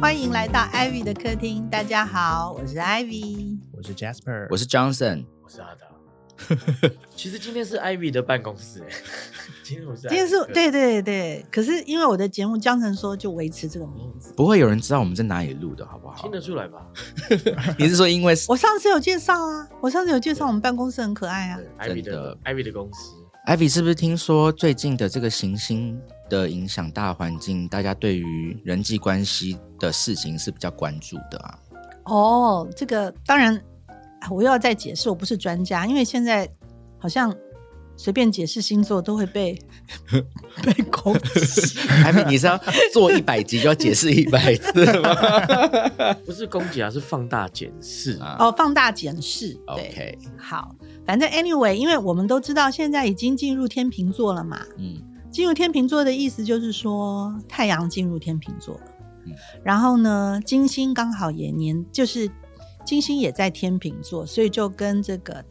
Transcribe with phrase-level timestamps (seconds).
[0.00, 1.66] 欢迎来到 Ivy 的客厅。
[1.70, 3.58] 大家好，我是 Ivy。
[3.72, 5.86] 我是 Jasper，我是 Johnson，我是阿达。
[7.16, 8.88] 其实今天是 Ivy 的办公室，哎，
[9.64, 14.34] 今天我是今天是对对对，可是因为我的节目江晨说就维持这个名字。
[14.36, 16.30] 不会有人知道我们在哪里录的，好不好听？
[16.30, 16.86] 得出来吧？
[17.78, 21.58] 你是说因为我上次有介绍啊，我上次有介绍我们办公室很可爱啊。
[21.80, 23.14] ，Ivy 的 Ivy 的公司
[23.46, 25.98] ，Ivy 是不是听说最近的这个行星
[26.28, 31.58] 的影响大环境，大家对于人际关系的事情是比较关注的啊？
[32.04, 33.54] 哦，这个当然
[34.20, 36.48] 啊我又要再解释，我不是专家，因为现在
[36.98, 37.34] 好像
[37.96, 39.58] 随便解释星座都会被
[40.62, 41.78] 被攻击。
[42.04, 42.60] Ivy，你是要
[42.92, 45.14] 做一百集就要解释一百次吗？
[46.26, 48.18] 不是攻击啊，是放大检视。
[48.18, 49.58] 啊哦，放大检视。
[49.66, 50.74] OK，好，
[51.06, 54.60] 反正 anyway，因为我们都知道现在已经进入天秤座了嘛。
[54.76, 55.02] 嗯
[55.36, 58.80] 进入天秤座的意思就是说，太阳进入天秤座了，
[59.26, 59.34] 嗯。
[59.62, 62.26] 然后呢，金星刚好也年，就是
[62.86, 65.44] 金星也在天秤座，所以就跟这个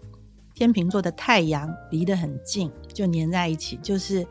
[0.55, 4.25] 天秤座的太阳离得很近，就粘在一起，就是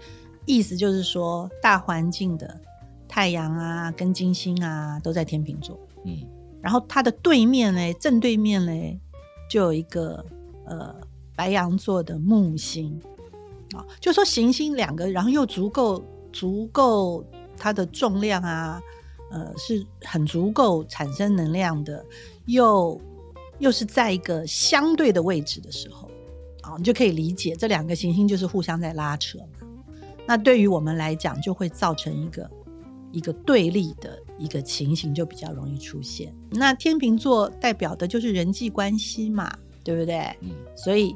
[0.45, 2.61] 意思就是说，大环境的
[3.07, 6.19] 太阳啊，跟金星啊都在天秤座，嗯。
[6.61, 9.01] 然后它的对面呢，正对面呢，
[9.49, 10.27] 就有一个
[10.67, 10.93] 呃
[11.37, 13.01] 白羊座的木星
[13.75, 17.25] 啊、就说行星两个，然后又足够足够
[17.57, 18.81] 它的重量啊，
[19.31, 22.05] 呃是很足够产生能量的，
[22.47, 23.01] 又
[23.59, 26.11] 又是在一个相对的位置的时候，
[26.63, 29.69] 啊、你就可以理解这两个行星就是互相在拉扯嘛。
[30.27, 32.51] 那对于我们来讲，就会造成一个
[33.13, 36.35] 一个对立的一个情形，就比较容易出现。
[36.51, 39.53] 那天秤座代表的就是人际关系嘛，
[39.85, 40.19] 对不对？
[40.41, 41.15] 嗯所以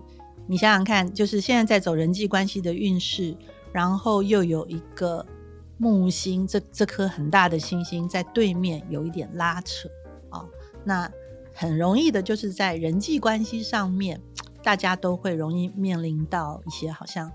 [0.49, 3.37] 你想想看，就是现在在走人际关系的运势，
[3.71, 5.25] 然后又有一个
[5.77, 9.89] 木星这这颗很大的星星在对面有一点拉扯
[10.31, 10.45] 啊、
[10.85, 11.11] 那
[11.55, 14.21] 很容易的就是在人际关系上面，
[14.63, 17.31] 大家都会容易面临到一些好像，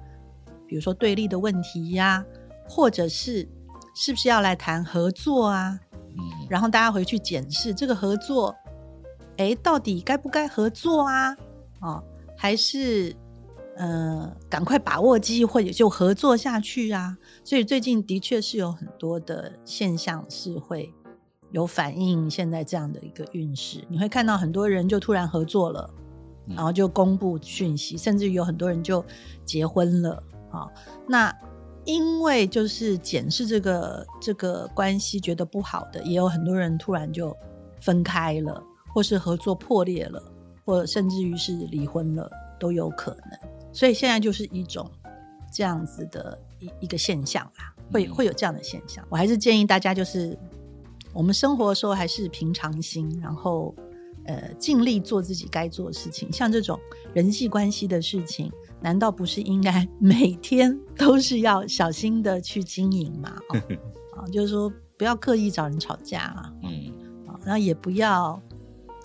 [0.68, 2.26] 比如说对立的问题呀、
[2.68, 3.48] 或者是
[3.96, 5.80] 是不是要来谈合作啊？
[6.16, 8.56] 嗯然后大家回去检视这个合作，
[9.38, 11.36] 哎，到底该不该合作啊？
[11.82, 12.04] 哦，
[12.44, 13.16] 还是
[13.78, 17.18] 呃，赶快把握机会就合作下去啊？
[17.42, 20.94] 所以最近的确是有很多的现象是会
[21.52, 25.90] 有反映现在这样的一个运势，你会看到很多人就突然合作了，
[26.48, 29.02] 嗯然后就公布讯息，甚至于有很多人就
[29.46, 30.22] 结婚了
[30.52, 30.68] 啊、
[31.08, 31.34] 那
[31.86, 37.34] 因为就是检视这个这个关系觉得不好的，也有很多人突然就
[37.80, 38.62] 分开了，
[38.94, 40.22] 或是合作破裂了，
[40.66, 42.30] 或甚至于是离婚了，
[42.60, 43.50] 都有可能。
[43.72, 44.90] 所以现在就是一种
[45.52, 49.06] 这样子的一一个现象啦，会嗯会有这样的现象。
[49.10, 50.38] 我还是建议大家就是
[51.14, 53.74] 我们生活的时候还是平常心，然后
[54.26, 56.32] 呃尽力做自己该做的事情。
[56.32, 56.80] 像这种
[57.14, 63.36] 人际关系的事情，难道不是应该 每天都是要小心的去经营吗？
[63.50, 63.62] 哦，
[64.18, 66.92] 啊，就是说不要刻意找人吵架啊，嗯
[67.28, 68.40] 啊，然后也不要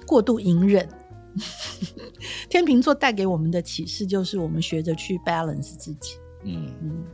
[0.07, 0.87] 过度隐忍。
[2.49, 6.15] 天秤座带给我们的启示就是，我们学着去 balance 自己。
[6.45, 7.05] 嗯，嗯，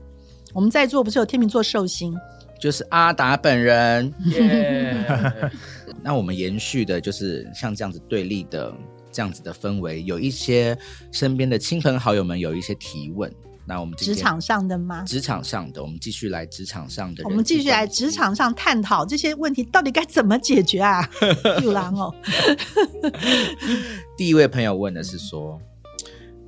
[0.53, 2.15] 我们在座不是有天秤座寿星？
[2.61, 4.13] 就是阿达本人。
[4.27, 5.51] 耶！
[6.03, 8.73] 那我们延续的就是像这样子对立的
[9.11, 10.77] 这样子的氛围，有一些
[11.13, 13.33] 身边的亲朋好友们有一些提问，
[13.67, 15.03] 那我们职场上的吗？
[15.07, 21.09] 职场上的，我们继续来职场上的我们继续来职场上探讨这些问题到底该怎么解决啊？
[21.63, 22.15] 有狼哦，
[24.19, 25.59] 第一位朋友问的是说，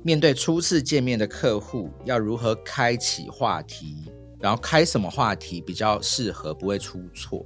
[0.03, 4.05] 面对初次见面的客户，要如何开启话题，
[4.39, 7.43] 然后开什么话题比较适合，不会出错。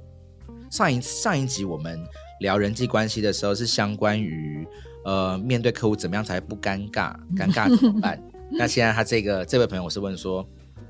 [0.70, 1.98] 上一上一集我们
[2.40, 4.66] 聊人际关系的时候，是相关于
[5.04, 8.22] 呃面对客户怎么样才不尴尬，尴尬怎么办？
[8.52, 10.46] 那现在他这个这位朋友我是问说，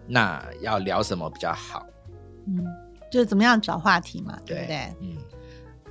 [0.06, 1.86] 那要聊什么比较好？
[2.46, 2.64] 嗯，
[3.10, 4.92] 就是怎么样找话题嘛，对不对？
[5.00, 5.16] 嗯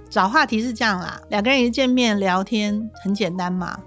[0.10, 3.80] 找话题是这样啦，两个人一见面聊天很简单嘛，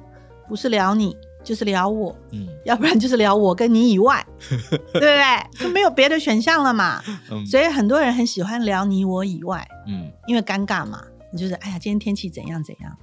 [0.48, 5.22] 不是聊你就是聊我，嗯要不然就是聊我跟你以外， 对不对？
[5.58, 7.02] 就没有别的选项了嘛。
[7.30, 12.96] 嗯所以很多人很喜欢聊你我以外，嗯，因为尴尬嘛，你就是哎呀，今天天气怎样怎样，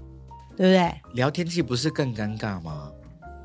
[0.57, 0.91] 对不对？
[1.13, 2.91] 聊天气不是更尴尬吗？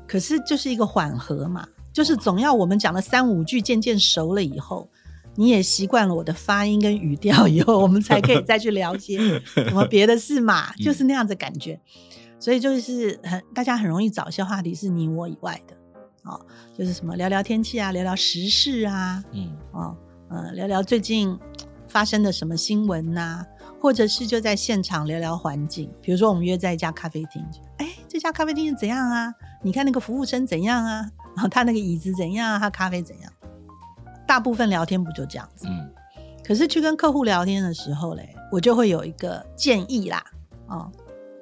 [0.07, 4.89] 可是就是一个缓和嘛，就是总要我们讲了三五句，渐渐熟了以后，
[5.35, 9.17] 你也习惯了我的发音跟语调以后，我们才可以再去聊些
[9.53, 11.79] 什么别的事嘛，就是那样子感觉。
[12.39, 15.75] 所以就是很大家很容易找一些话题是你我以外的，
[16.23, 16.39] 哦，
[16.77, 19.97] 就是什么聊聊天气啊，聊聊时事啊，嗯哦，
[20.29, 21.37] 呃，聊聊最近
[21.87, 23.43] 发生的什么新闻呐、
[23.81, 27.43] 或者是就在现场聊聊环境，比如说我们约在一家咖啡厅，
[27.77, 29.33] 哎，这家咖啡厅是怎样啊？
[29.67, 31.01] 你看那个服务生怎样啊？
[31.35, 32.57] 然 后他那个椅子怎样啊？
[32.59, 33.31] 他咖啡怎样？
[34.25, 35.67] 大部分聊天不就这样子？
[35.69, 35.89] 嗯，
[36.43, 40.23] 可是去跟客户聊天的时候嘞，我就会有一个建议啦，
[40.67, 40.89] 哦、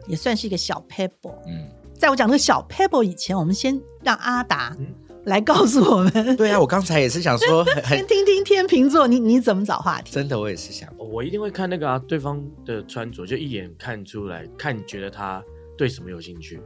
[0.07, 1.35] 也算是一个小 pebble。
[1.47, 4.87] 嗯，在我讲这个小 pebble 以前，我们先让阿达嗯
[5.25, 10.11] 来告诉我们，对啊，我刚才也是想说， 先很听听天秤座你你怎么找话题。
[10.13, 15.43] 真的，我也是想，哦我一定会看那个啊，对方的穿着，就一眼看出来，看觉得他
[15.75, 16.61] 对什么有兴趣。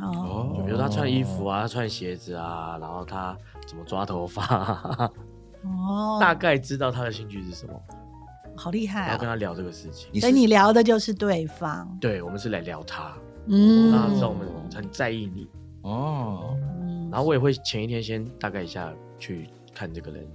[0.00, 5.10] 哦，就比如他穿衣服啊，他穿鞋子啊，然后他怎么抓头发、啊，
[5.62, 7.72] 哦，大概知道他的兴趣是什么，
[8.56, 9.06] 好厉害啊！
[9.08, 10.20] 然后跟他聊这个事情。
[10.20, 13.12] 所以你聊的就是对方，对，我们是来聊他，
[13.46, 15.48] 嗯，让他知道我们很在意你。
[15.82, 17.08] 哦，嗯。
[17.10, 20.26] 然后我也会前一天先大概一下去看这个人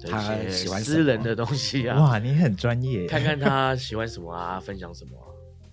[0.00, 5.26] 的他一些喜欢私人的东西啊，哇，你很专业，看看他喜欢什么啊，分享什么啊，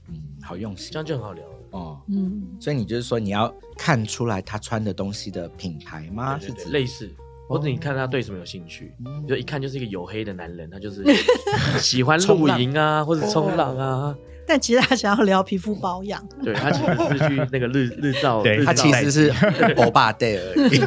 [0.08, 0.92] 嗯，好用心。
[0.92, 1.46] 这样就很好聊。
[1.46, 1.55] 了。
[1.76, 2.02] 哦。
[2.10, 6.38] 嗯，所以你就是说你要看出来他穿的东西的品牌吗？
[6.40, 7.10] 对对对是指类似，
[7.48, 9.26] 或者你看他对什么有兴趣，嗯。
[9.28, 11.04] 就一看就是一个黝黑的男人，他就是
[11.80, 14.16] 喜欢露营啊，或者冲浪啊。
[14.48, 19.30] 但其实他想要聊皮肤保养，对他其实是去那个日 日照，对照他其实是
[19.78, 20.80] 欧巴 day 而已。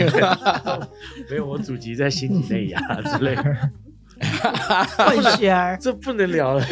[1.29, 3.71] 没有我祖籍在新几内亚之类的，
[4.97, 6.65] 混血儿这不能聊了。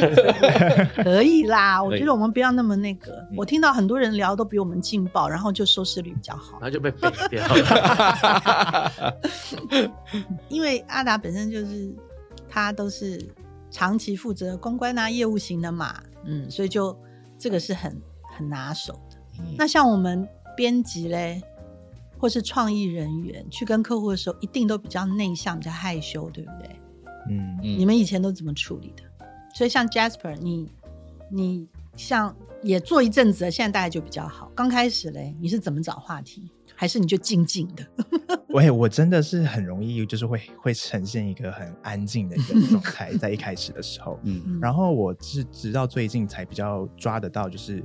[1.02, 1.82] 可以啦。
[1.82, 3.24] 我觉得我们不要那么那个。
[3.36, 6.62] 我听到很多人聊都比我们劲爆，然后就收视率比较好然。
[6.62, 8.92] 后就被背掉了。
[10.48, 11.94] 因为阿达本身就是
[12.48, 13.20] 他都是
[13.70, 15.94] 长期负责公关啊、业务型的嘛，
[16.24, 16.96] 嗯，所以就
[17.38, 18.00] 这个是很
[18.36, 19.16] 很拿手的。
[19.38, 20.26] 嗯那像我们
[20.56, 21.42] 编辑嘞，
[22.18, 26.70] 或是创意人员去跟客户的时候，一定都比较内向、比较害羞，对不对？
[27.28, 29.02] 嗯，嗯你们以前都怎么处理的？
[29.54, 30.70] 所以像 Jasper，你
[31.30, 34.50] 你像也做一阵子了，现在大概就比较好。
[34.54, 36.50] 刚开始嘞，你是怎么找话题？
[36.74, 37.86] 还是你就静静的？
[38.50, 44.18] 喂，我真的是很容易，就是会会呈现一个很安静的一个状态， 在一开始的时候。
[44.24, 47.82] 嗯然后我是直到最近才比较抓得到，就是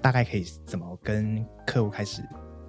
[0.00, 2.22] 大概可以怎么跟客户开始，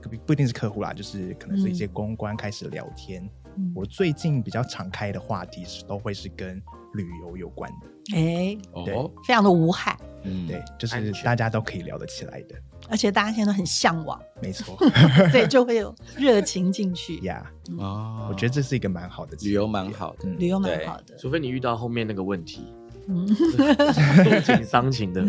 [0.10, 3.28] 不不一定是客户啦，就是可能是一些公关开始聊天。
[3.58, 3.72] 嗯。
[3.76, 6.62] 我最近比较常开的话题是都会是跟
[6.94, 12.56] 旅游有关的，哎，哦，非常的无害，嗯对，就是大家都可以聊得起来的，
[12.90, 14.78] 而且大家现在都很向往，没错。
[15.32, 17.18] 对就会有热情进去。
[17.26, 17.50] 呀。
[17.78, 20.30] 哦，我觉得这是一个蛮好的旅游蛮好的。
[20.30, 20.36] 嗯。
[20.40, 22.66] 旅游蛮好的，除非你遇到后面那个问题，
[23.08, 25.22] 嗯， 触景伤情的，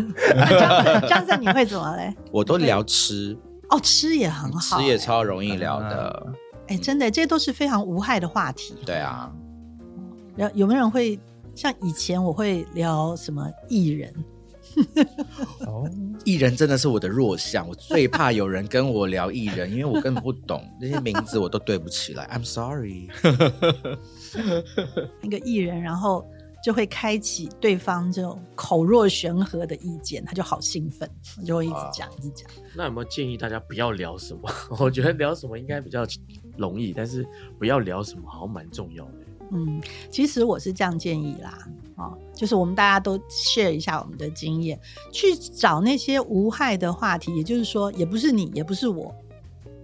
[1.08, 2.14] 张正你会怎么嘞？
[2.30, 3.36] 我都聊吃，
[3.70, 6.26] 哦，吃也很好、吃也哎超容易聊的。
[6.68, 8.74] 哎、真的，这些都是非常无害的话题。
[8.84, 9.32] 对啊，
[10.36, 11.18] 有有没有人会
[11.54, 14.12] 像以前我会聊什么艺人？
[15.64, 15.88] 哦，
[16.24, 22.26] 艺人真的是我的弱项，我最怕有人跟我聊艺人，因为我根本不懂那些名字，我都对不起来。
[22.26, 23.08] I'm sorry。
[25.22, 26.26] 那个艺人，然后
[26.66, 31.08] 就会开启对方这种口若悬河的意见，他就好兴奋，
[31.44, 32.50] 就会一直讲，一直讲。
[32.74, 34.50] 那有没有建议大家不要聊什么？
[34.80, 36.04] 我觉得聊什么应该比较
[36.56, 37.24] 容易，但是
[37.56, 39.12] 不要聊什么好像蛮重要的。
[39.52, 39.80] 嗯，
[40.10, 41.56] 其实我是这样建议啦，
[41.94, 44.76] 哦，就是我们大家都 share 一下我们的经验，
[45.12, 49.14] 去找那些无害的话题，也就是说，也不是你，也不是我，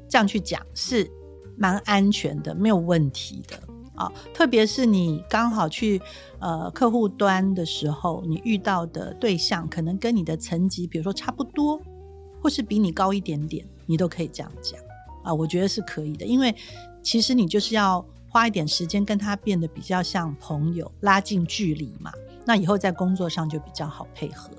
[0.09, 1.09] 这样去讲是
[1.57, 3.57] 蛮安全的，没有问题的
[3.95, 6.01] 啊、特别是你刚好去
[6.39, 11.81] 呃客户端的时候，你遇到的对象可能跟你的层级，比如说差不多，
[12.41, 14.81] 或是比你高一点点，你都可以这样讲
[15.25, 16.53] 啊、我觉得是可以的，因为
[17.01, 22.11] 其实你就是要花一点时间跟他变得比较像朋友，拉近距离嘛。
[22.45, 24.51] 那以后在工作上就比较好配合。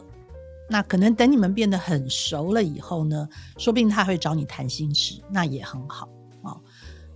[0.69, 6.07] 那可能等你们变得很熟了以后呢，说不定他会找你谈心事，那也很好
[6.43, 6.61] 哦。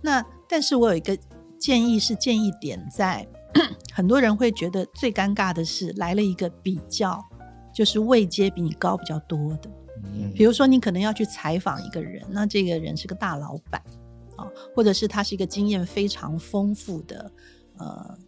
[0.02, 1.16] 那但是我有一个
[1.58, 3.26] 建议是建议点在，
[3.92, 7.22] 很多人会觉得最尴尬的是来了一个比较，
[7.74, 9.70] 就是位阶比你高比较多的。
[10.14, 13.82] 嗯比如说，你可能要去采访一个人，那这个人是个大老板
[14.36, 17.32] 啊、或者是他是一个经验非常丰富的，
[17.78, 18.18] 呃，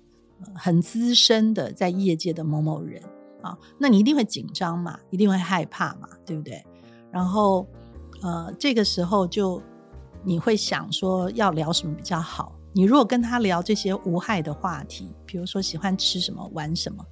[0.41, 3.01] 呃很资深的在业界的某某人
[3.41, 6.63] 啊、那你一定会紧张嘛，一定会害怕嘛，对不对？
[7.13, 7.67] 然后，
[8.23, 9.63] 呃，这个时候就
[10.25, 12.53] 你会想说要聊什么比较好？
[12.73, 17.05] 你如果跟他聊这些无害的话题，比如说喜欢吃什么、玩什么，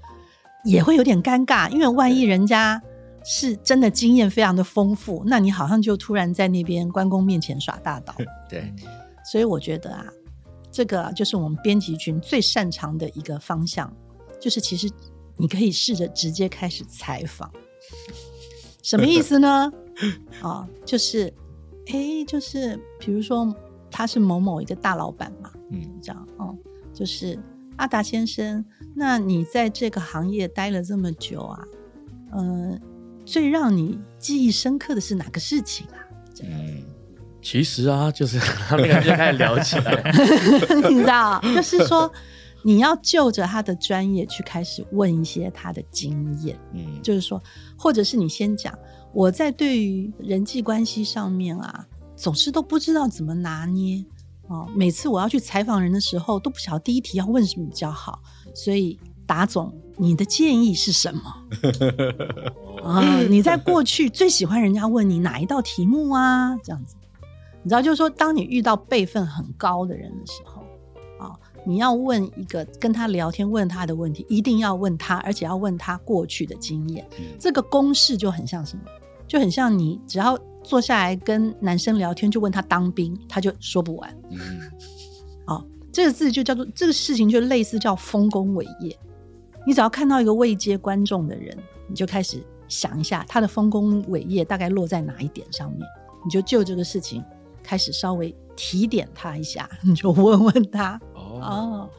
[0.64, 2.80] 也会有点尴尬，因为万一人家
[3.24, 8.14] 是真的经验非常的丰富，那你好像就突然在那边关公面前耍大 刀。
[8.48, 8.72] 对，
[9.24, 10.06] 所以我觉得啊，
[10.70, 13.92] 这个啊就是我们编辑群最擅长的一个方向，
[14.40, 14.88] 就是其实
[15.36, 17.52] 你可以试着直接开始采访。
[18.82, 19.70] 什么意思呢？
[20.40, 21.32] 啊， 就是，
[21.88, 23.54] 哎，就是比如说
[23.90, 26.56] 他是某某一个大老板嘛，嗯这样哦，
[26.92, 27.38] 就是
[27.76, 28.64] 阿达先生，
[28.94, 31.64] 那你在这个行业待了这么久啊，
[32.36, 32.80] 嗯、
[33.24, 35.98] 最让你记忆深刻的是哪个事情啊？
[36.42, 36.82] 嗯
[37.40, 40.12] 其实啊，就是他们两个就开始聊起来。
[40.90, 42.12] 你知道，就是说
[42.64, 47.40] 你要就着他的专业去开始问一些他的经验，嗯，就是说，
[47.76, 48.76] 或者是你先讲，
[49.14, 51.86] 我在对于人际关系上面啊，
[52.18, 54.04] 总是都不知道怎么拿捏
[54.48, 54.66] 哦。
[54.74, 58.20] 每次我要去采访人的时候，都不晓得第一题要问什么比较好，
[58.54, 61.22] 所以达总，你的建议是什么？
[62.82, 66.56] 啊，你在过去最喜欢人家问你哪一道题目啊？
[66.62, 66.96] 这样子，
[67.62, 70.62] 你知道，就是说，当你遇到辈分很高的人的时候，
[71.18, 77.06] 啊，你要问一个跟他聊天问他的问题，一定要问他，而且要问他过去的经验。
[77.18, 78.82] 嗯这个公式就很像什么？
[79.26, 84.14] 就很像你只要坐下来跟男生聊天，就问他当兵，他就说不完。
[84.30, 84.60] 嗯
[85.46, 88.94] 哦，这个字就叫做这个事情就类似叫丰功伟业。
[89.66, 91.56] 你只要看到一个未接观众的人，
[91.88, 95.80] 你就开始想一下他的丰功伟业大概落在哪一点上面，
[96.22, 97.24] 你就就这个事情
[97.62, 101.90] 开始稍微提点他一下， 你就问问他哦哦，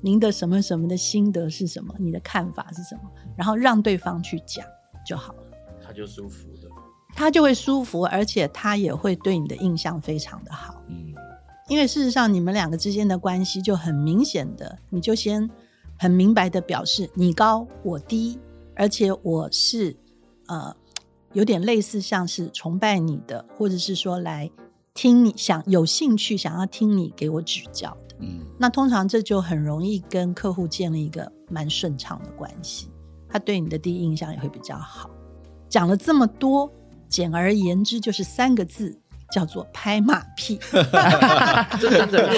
[0.00, 1.94] 您的什么什么的心得是什么？
[2.00, 3.02] 你的看法是什么？
[3.36, 4.66] 然后让对方去讲
[5.06, 5.42] 就好了。
[5.80, 6.65] 他就舒服的。
[7.16, 10.82] 他就会舒服，而且他也会对你的印象非常的好。
[10.88, 11.14] 嗯
[11.68, 15.50] 因为事实上，你们两个之间的关系就很明显的，你就先
[15.98, 18.38] 很明白的表示你高我低，
[18.76, 19.96] 而且我是
[20.46, 20.72] 呃
[21.32, 24.48] 有点类似像是崇拜你的，或者是说来
[24.94, 28.16] 听你想有兴趣想要听你给我指教的。
[28.20, 32.88] 嗯那通常这就很容易跟客户建立一个蛮顺畅的关系，
[33.28, 35.10] 他对你的第一印象也会比较好。
[35.68, 36.70] 讲了这么多，
[37.08, 38.96] 简而言之就是三个字，
[39.30, 40.58] 叫做拍马屁。
[41.80, 42.28] 这真的，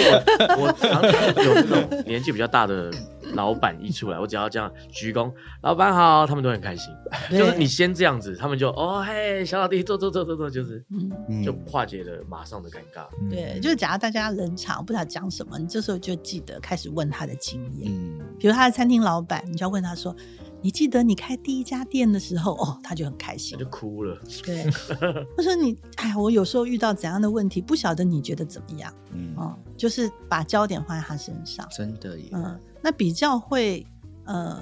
[0.56, 2.90] 我我常常有那种年纪比较大的
[3.34, 5.32] 老板一出来，我只要这样鞠躬，
[5.62, 6.92] 老板好，他们都很开心。
[7.30, 13.06] 就是你先这样子，他们就哦嘿，小老弟坐坐坐坐坐，就是嗯，嗯就化解了马上的尴尬。
[13.20, 17.90] 嗯对，就是假如大家冷场，不知道讲什么，你这时候就记得开始问他的经验。
[17.92, 20.14] 嗯比如他的餐厅老板，你就要问他说
[20.60, 23.56] ：“你记得你开第一家店的时候，哦，他就很开心。
[23.56, 23.70] 他就。
[23.70, 24.64] 哭了，对，
[25.36, 28.92] 他说你，哎呀，我有时候遇到怎样的问题，不晓得你觉得怎么样？
[29.12, 31.66] 嗯，哦，就是把焦点放在他身上。
[31.70, 33.86] 真的耶，嗯，那比较会
[34.24, 34.60] 呃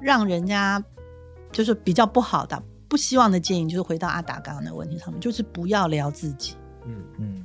[0.00, 0.82] 让人家
[1.50, 6.54] 就是比较不好的、不希望的建议，就是回到阿达刚刚的问题上面，就是不要聊自己，
[6.86, 7.44] 嗯，嗯。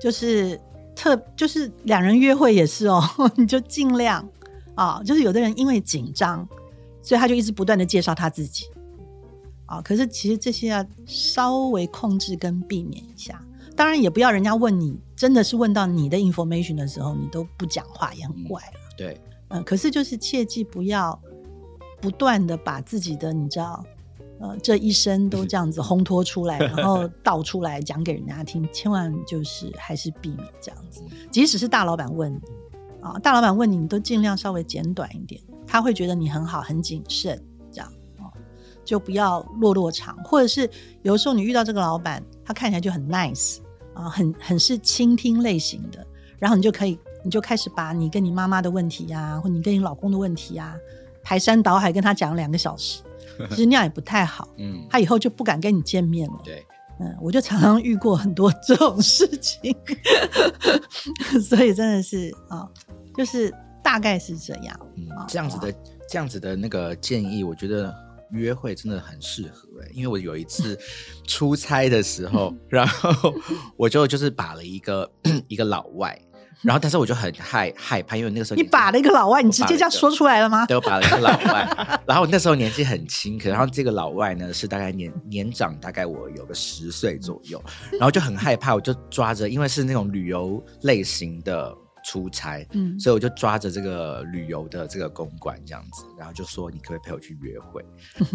[0.00, 0.58] 就是
[0.96, 3.02] 特就是两人约会也是哦，
[3.36, 4.26] 你就尽量
[4.74, 6.48] 啊、就是有的人因为紧张，
[7.02, 8.66] 所以他就一直不断的介绍他自己
[9.66, 13.40] 啊、可是其实这些要稍微控制跟避免一下。
[13.76, 18.72] 当然，也不要人家问你，真的是问到你的 information 的时候，你都不讲话，也很怪了。
[18.98, 21.16] 对，嗯，可是就是切记不要
[22.00, 23.84] 不断的把自己的你知道，
[24.40, 31.00] 呃，这一生都这样子烘托出来， 然后倒出来讲给人家听，千万就是还是避免这样子。
[31.30, 32.40] 即使是大老板问你
[33.00, 35.40] 啊，大老板问你，你都尽量稍微简短一点，
[35.70, 38.26] 他会觉得你很好，很谨慎，这样哦，
[38.84, 40.68] 就不要落落场，或者是
[41.02, 43.58] 有的时候你遇到这个老板，他看起来就很 nice
[43.94, 46.04] 啊，很很是倾听类型的，
[46.40, 50.76] 然后你就可以，你就开始把你跟你妈妈的问题呀、或你跟你老公的问题呀、
[51.22, 53.02] 排山倒海跟他讲两个小时，
[53.50, 56.40] 其实那样也不太好，嗯，他以后就不敢跟你见面了。
[56.42, 56.66] 对，
[56.98, 59.72] 嗯，我就常常遇过很多这种事情，
[61.40, 62.68] 所以真的是啊、
[63.16, 64.78] 就是大概是这样。
[64.96, 65.72] 嗯啊，这样子的
[66.08, 67.94] 这样子的那个建议，我觉得
[68.32, 70.78] 约会真的很适合哎、因为我有一次
[71.26, 73.34] 出差的时候， 然后
[73.76, 75.10] 我就就是把了一个
[75.48, 76.16] 一个老外，
[76.62, 80.66] 然后但是我就很害害怕，因为那个时候你把了一个老外，你直接这样说出来了吗？
[80.66, 87.60] 对，我把了一个老外， 然后那时候年纪很轻，可然后这个老外呢是大概年年长大概我有个十岁左右，
[87.92, 91.74] 然后就很害怕，我就抓着，因为是那种旅游类型的
[92.10, 97.84] 出差，嗯所以我就抓着这个旅游的这个公关这样子，然后就说你可不可以陪我去约会？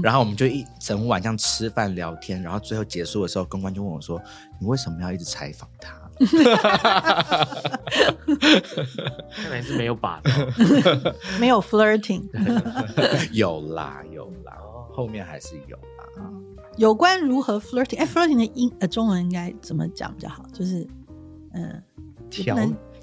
[0.01, 4.22] 然后我们就一整晚这样吃饭聊天，然后最后结束的时候，公关就问我说
[4.62, 6.00] ：“你为什么要一直采访他？”
[9.36, 10.32] 看来是没有把到。
[11.38, 12.24] 没有 flirting。
[13.34, 14.58] 有啦有啦，
[14.94, 15.84] 后面还是有啦。
[16.77, 20.46] 有关如何 flirting，哎，flirting 的英呃中文应该怎么讲比较好？
[20.53, 20.88] 就是
[21.53, 21.84] 嗯，
[22.29, 22.55] 调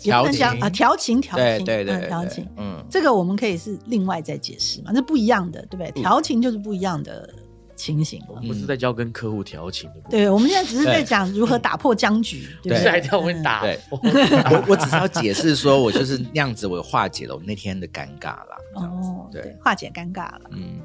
[0.02, 2.48] 也不能也不能讲情啊，调情调情，对对对，调情。
[2.56, 5.90] 嗯，这个我们可以是另外再解释嘛，这不一样的，对不对？
[5.92, 7.28] 调情就是不一样的
[7.76, 8.34] 情形我。
[8.46, 12.84] 不是在教跟客户调情的对，我们现在只是在讲如何打破僵局，对不对 对？
[12.84, 13.60] 吓一跳，我会打。
[13.62, 18.56] 对我我只是要解释说，我就是那样子，我化解了我那天的尴尬啦。
[18.74, 20.50] 这样子哦，对对，化解尴尬了。
[20.52, 20.78] 嗯，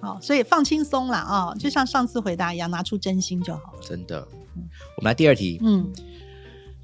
[0.00, 3.78] 好，所以放轻松啦啊、就像上次回答一样，拿出真心就好了。
[3.80, 4.26] 真的。
[4.98, 5.90] 我们来第二题，嗯，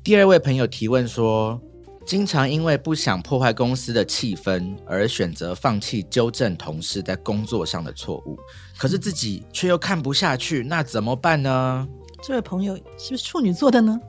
[0.03, 1.61] 第二位朋友提问说，
[2.09, 8.39] 经常因为不想破坏公司的气氛而选择放弃纠正同事在工作上的错误，
[8.79, 11.87] 可是自己却又看不下去，那怎么办呢？
[12.23, 14.01] 这位朋友是不是处女座的呢？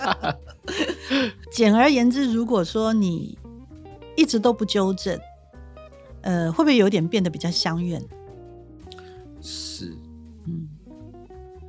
[1.50, 3.38] 简而言之，如果说你
[4.14, 5.18] 一直都不纠正，
[6.20, 8.02] 呃，会不会有点变得比较相怨？
[9.40, 9.97] 是，嗯，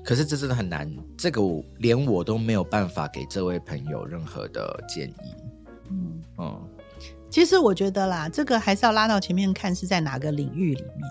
[0.10, 5.36] 可是这真的很难，这个我连我都没有办法给这位朋友任何的建议。
[5.92, 6.70] 嗯，嗯，
[7.30, 11.08] 其实我觉得啦，这个还是要拉到前面看是在哪个领域里面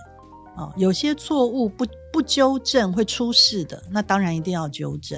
[0.57, 0.73] 哦。
[0.77, 5.17] 有些错误不不纠正会出事的，那当然一定要纠正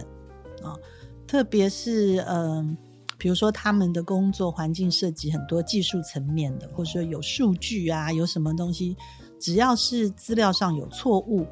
[0.62, 0.80] 啊、哦。
[1.26, 2.76] 特别是嗯、呃
[3.16, 8.94] 比如说他们的工作环境涉及很多技术层面的，或者说有数据啊，有什么东西，
[9.38, 11.46] 只要是资料上有错误，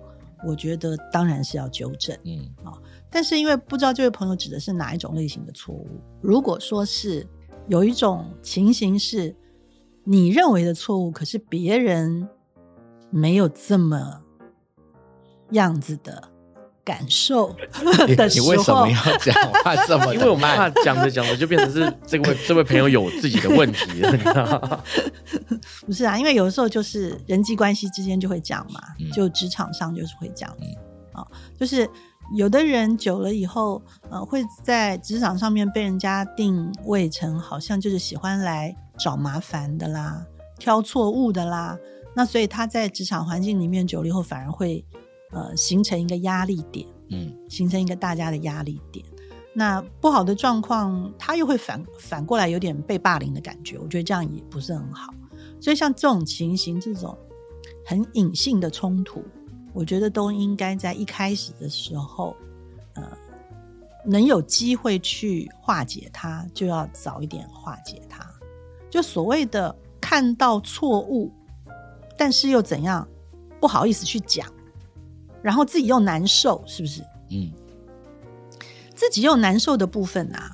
[0.46, 2.16] 我觉得当然是要纠正。
[2.24, 2.72] 嗯啊
[3.10, 5.88] 但是因为不知道这位朋友指的是哪一种类型的错误，
[6.20, 7.26] 如果说是
[7.66, 9.34] 有一种情形是
[10.04, 12.28] 你认为的错误，可是别人
[13.10, 14.22] 没有这么
[15.52, 16.22] 样子的
[16.88, 17.54] 感受
[18.06, 20.70] 你的时你为什么，要讲话这么因为我们怕？
[20.82, 24.82] 讲着讲着就变成是这位 这位朋友有自己的问题了， 你知道吗？
[25.84, 30.56] 不是啊，因为有的时候就是人际关系之间就会讲嘛，嗯就职场上就是会这样
[31.58, 31.86] 就是
[32.34, 40.24] 有的人久了以后，呃，会在职场上面被人家定位成好像就是喜欢来找麻烦的啦，
[40.58, 41.76] 挑错误的啦，
[42.16, 44.84] 那所以他在职场环境里面久了以后，反而会
[45.32, 46.86] 呃形成一个压力点。
[47.10, 49.02] 嗯形成一个大家的压力点。
[49.54, 55.12] 那不好的状况，他又会反反过来有点被霸凌的感觉，我觉得这样也不是很好。
[55.58, 57.16] 所以像这种情形，这种
[57.86, 59.24] 很隐性的冲突，
[59.72, 62.36] 我觉得都应该在一开始的时候，
[62.94, 63.02] 呃，
[64.04, 68.22] 能有机会去化解它，就要早一点化解它。
[68.90, 71.32] 就所谓的看到错误，
[72.18, 73.08] 但是又怎样
[73.58, 74.46] 不好意思去讲，
[75.42, 77.02] 然后自己又难受，是不是？
[77.30, 77.50] 嗯
[78.94, 80.50] 自己又难受的部分啊，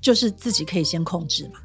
[0.00, 1.58] 就是自己可以先控制嘛。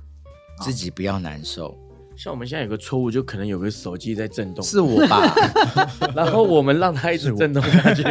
[0.60, 1.78] 自己不要难受，
[2.16, 5.32] 像我们现在有个错误，就可能有个手机在震动，是我吧？
[6.16, 8.02] 然后我们让它一直震动下去。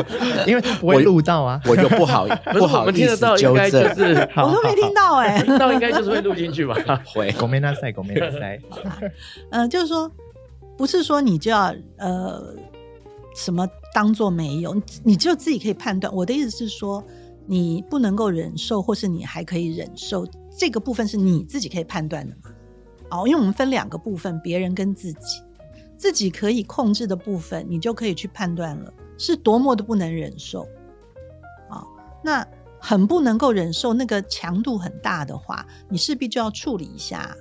[0.48, 1.60] 因为他不会录到啊。
[1.66, 6.74] 我就不好 不是我不好意们听得到，应思纠该就正，是我都没听到哎、听到，应该就是会录进去吧？
[7.04, 8.58] 会狗妹那塞，狗妹那塞。
[9.50, 10.10] 嗯，就是说，
[10.78, 12.42] 不是说你就要呃
[13.34, 16.14] 什么当做没有，你你就自己可以判断。
[16.14, 17.04] 我的意思是说，
[17.46, 22.50] 你不能够忍受，或是你还可以忍受，这个部分是你自己可以判断的嘛？
[23.10, 25.42] 哦，因为我们分两个部分，别人跟自己，
[25.96, 30.62] 自己可以控制的部分，你就可以去判断了，是多么的不能忍受。
[31.68, 31.84] 啊、
[32.22, 32.46] 那
[32.78, 37.36] 很不能够忍受，那个强度很大的话，你势必就要处理一下。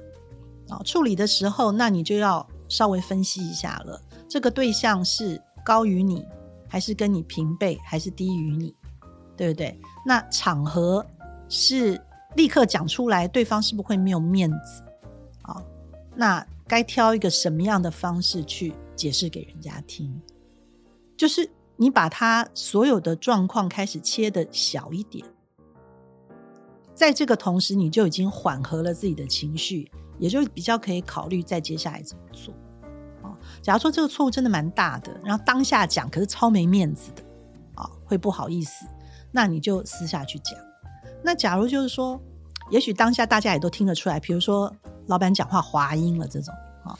[0.69, 6.25] 啊、处理的时候，那你就要稍微分析一下了，这个对象是高于你，
[6.67, 8.75] 还是跟你平辈，还是低于你，
[9.37, 9.79] 对不对？
[10.03, 11.05] 那场合
[11.47, 12.03] 是
[12.35, 14.83] 立刻讲出来，对方是不是会没有面子？
[15.43, 15.63] 啊、
[16.15, 20.19] 那该挑一个什么样的方式去解释给人家听？
[21.15, 25.23] 就是你把他所有的状况开始切的小一点，
[26.95, 32.51] 在这个同时，你就已经缓和了自己的情绪，也就比较可以考虑再接下来怎么做。
[33.61, 37.23] 假如说这个错误真的蛮大的，然后当下讲，可是超没面子的，
[37.75, 38.85] 啊，会不好意思，
[39.31, 40.57] 那你就私下去讲。
[41.23, 42.19] 那假如就是说，
[42.69, 44.73] 也许当下大家也都听得出来，比如说
[45.07, 46.53] 老板讲话滑音了这种
[46.85, 46.97] 啊，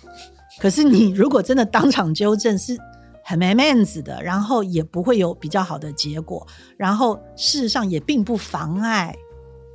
[0.59, 2.77] 可是你如果真的当场纠正，是
[3.23, 6.45] 很没面子的，然后也不会有比较好的结果，
[6.77, 9.15] 然后事实上也并不妨碍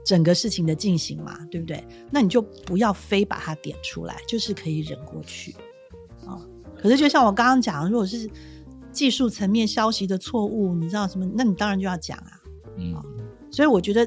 [0.05, 1.83] 整个事情的进行嘛，对不对？
[2.11, 5.57] 那你就不要非把它点出来，就是可以忍过去
[6.27, 6.37] 啊。
[6.85, 8.31] 可是就像我刚刚讲，如果是
[8.93, 11.25] 技术层面消息的错误，你知道什么？
[11.35, 12.31] 那你当然就要讲啊。
[12.77, 12.95] 嗯
[13.51, 14.07] 所以我觉得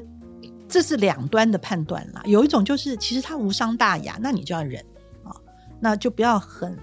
[0.68, 2.22] 这是两端的判断啦。
[2.24, 4.80] 有一种就是其实它无伤大雅，那你就要忍
[5.24, 5.34] 啊，
[5.80, 6.78] 那就不要很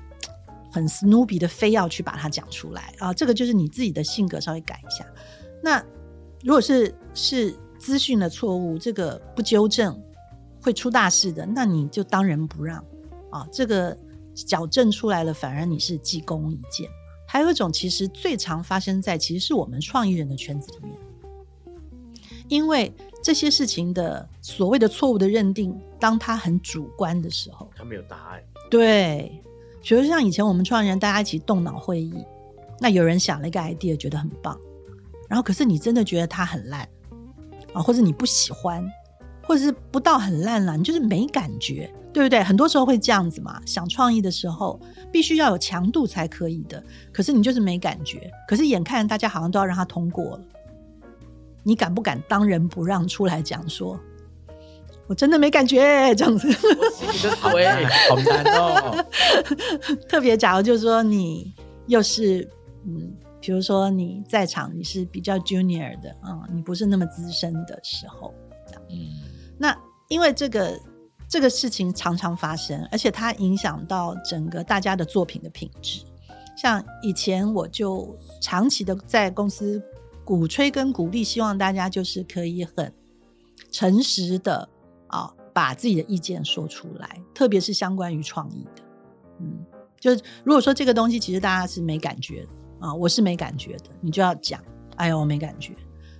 [0.69, 3.13] 很 Snoopy 的非要去把它讲出来啊。
[3.13, 5.05] 这个就是你自己的性格稍微改一下。
[5.63, 5.81] 那
[6.43, 9.97] 如果是是资讯的错误，这个不纠正
[10.61, 12.83] 会出大事的，那你就当仁不让
[13.31, 13.47] 啊。
[13.51, 13.97] 这个
[14.35, 16.89] 矫正出来了，反而你是记功一件。
[17.27, 20.95] 还有一种，其实最常发生在其实是我们创意人的圈子里面，
[22.47, 22.93] 因为
[23.23, 29.41] 这些事情的所谓的错误的认定，当他很主观的时候，他没有答案，对，
[29.81, 32.13] 比如像以前我们创意人大家一起动脑会议，
[32.79, 34.57] 那有人想了一个 idea 觉得很棒，
[35.27, 36.87] 然后可是你真的觉得它很烂
[37.73, 38.87] 啊，或者你不喜欢，
[39.45, 42.43] 或者是不到很烂啦，你就是没感觉，对不对？
[42.43, 43.61] 很多时候会这样子嘛。
[43.65, 44.79] 想创意的时候，
[45.11, 50.41] 必须要有强度才可以的，可是你就是没感觉，可是眼看大家好像都要让它通过了，
[51.63, 53.99] 你敢不敢当仁不让出来讲说？
[55.07, 56.51] 我真的没感觉，这样子。
[57.39, 59.05] 好难哦。
[60.09, 61.53] 特别，假如就是说你
[61.85, 62.49] 又是
[62.87, 68.33] 嗯，比如说你在场你是比较 junior 的啊、你不是那么资深的时候，
[68.89, 68.97] 嗯，
[69.57, 69.75] 那
[70.07, 70.79] 因为这个
[71.27, 76.03] 这个事情常常发生，而且它影响到整个大家的作品的品质。
[76.55, 79.81] 像以前我就长期的在公司
[80.23, 82.93] 鼓吹跟鼓励，希望大家就是可以很
[83.71, 84.69] 诚实的
[85.07, 88.81] 啊，把自己的意见说出来，特别是相关于创意的。
[89.41, 89.65] 嗯，
[89.99, 94.61] 就是如果说这个东西其实大家是没感觉的啊，我是没感觉的，你就要讲，
[94.95, 95.73] 哎呦我没感觉。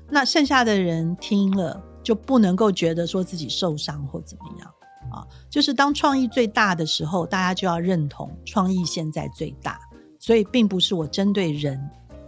[0.10, 4.74] 那剩下的人听了就不能够觉得说自己受伤或怎么样
[5.12, 5.28] 啊。
[5.50, 9.80] 就是当创意最大的时候，大家就要认同创意现在最大，
[10.20, 11.78] 所以并不是我针对人，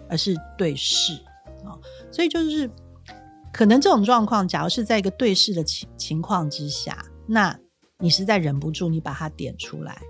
[0.09, 1.13] 而是对事
[1.63, 1.77] 啊。
[2.11, 2.69] 所以就是
[3.53, 7.57] 可能这种状况，假如是在一个对视的情情况之下，那
[7.99, 10.01] 你实在忍不住，你把它点出来。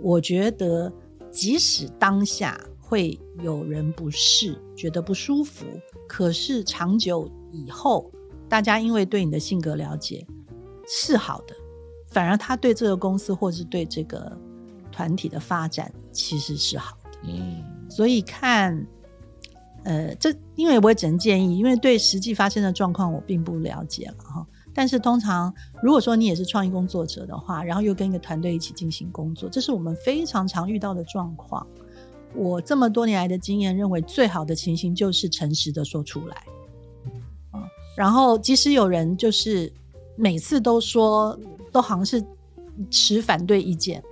[0.00, 0.92] 我觉得，
[1.30, 5.64] 即使当下会有人不适，觉得不舒服，
[6.06, 8.10] 可是长久以后，
[8.48, 10.26] 大家因为对你的性格了解
[10.86, 11.54] 是好的，
[12.08, 14.36] 反而他对这个公司或是对这个
[14.92, 17.10] 团体的发展其实是好的。
[17.24, 18.86] 嗯，所以看，
[19.84, 24.46] 呃，这因为我也只能建议，因为对实际发生的状况我并不了解了哈。
[24.72, 31.66] 但是通常，如果说你也是创意工作者的话，然后又跟一个团队一起进行工作，这是我们非常常遇到的状况。
[32.34, 36.44] 我这么多年来的经验认为，最好的情形就是诚实的说出来。
[37.96, 39.72] 啊，然后即使有人就是
[40.16, 41.38] 每次都说，
[41.72, 42.24] 都好像是
[42.90, 44.02] 持反对意见，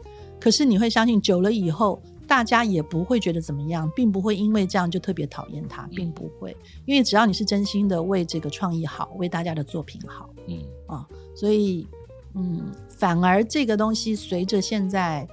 [0.41, 10.31] 可是你会相信，久了以后，大家也不会觉得怎么样，并不会因为这样就特别讨厌他，并不会，因为只要你是真心的为这个创意好，为大家的作品好。
[10.47, 11.87] 嗯啊，所以
[12.35, 15.29] 嗯，反而这个东西随着现在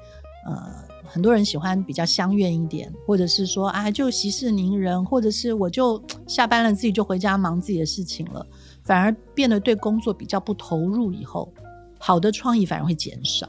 [0.46, 0.74] 呃
[1.12, 8.48] 很多人喜欢比较相怨一点，或者是说啊就息事宁人，或者是我就下班了自己就回家忙自己的事情了，
[8.84, 11.52] 反而变得对工作比较不投入，以后
[12.00, 13.46] 好的创意反而会减少。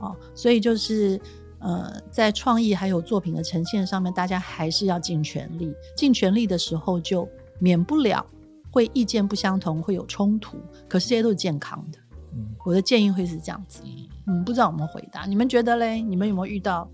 [0.00, 1.18] 哦，所以就是
[1.60, 5.72] 呃，在创意还有作品的呈现上面，大家还是要尽全力。
[5.96, 7.26] 尽全力的时候，就
[7.58, 8.26] 免不了
[8.70, 10.58] 会意见不相同，会有冲突。
[10.88, 11.98] 可是这些都是健康的。
[12.34, 13.80] 嗯我的建议会是这样子。
[13.84, 14.08] 嗯，
[14.44, 15.24] 不知道有没有回答？
[15.26, 16.00] 你们觉得嘞？
[16.00, 16.88] 你们有没有遇到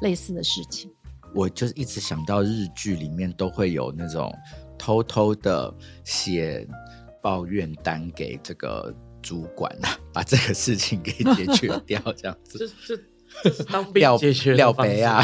[0.00, 0.90] 类似的事情？
[1.34, 4.34] 我就是一直想到日剧里面都会有那种
[4.76, 5.72] 偷偷的
[6.04, 6.66] 写
[7.22, 12.58] 抱怨单给这个主管啊， 把这个事情给解决掉，这样子。
[12.58, 12.66] 这
[12.96, 13.02] 这
[13.44, 15.22] 这是当兵廖解决的廖方式北啊，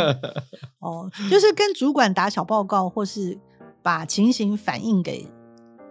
[0.80, 3.38] 哦，就是跟主管打小报告，或是
[3.82, 5.28] 把情形反映给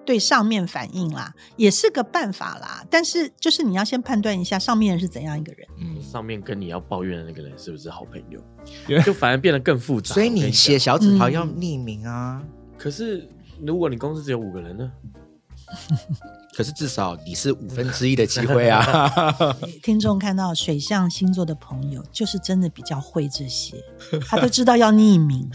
[0.06, 2.86] 对上面反映啦，也是个办法啦。
[2.90, 5.68] 但是就是你要先判断一下上面人是怎样一个人。
[5.80, 8.42] 嗯，上面跟你要抱怨的那个人是不是好朋友，
[9.04, 10.14] 就反而变得更复杂。
[10.14, 12.42] 所以你写小纸条嗯要匿名啊。
[12.78, 13.28] 可是
[13.66, 14.92] 如果你公司只有五个人呢？
[16.56, 19.10] 可是至少你是五分之一的机会啊。
[19.82, 23.76] 听众看到水象星座的朋友，就是真的比较会这些，
[24.28, 25.50] 他都知道要匿名。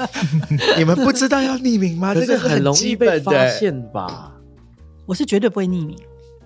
[0.78, 2.14] 你们不知道要匿名吗？
[2.14, 3.32] 这个很容易被发。
[3.48, 4.32] 现吧？
[5.04, 5.96] 我是绝对不会匿名，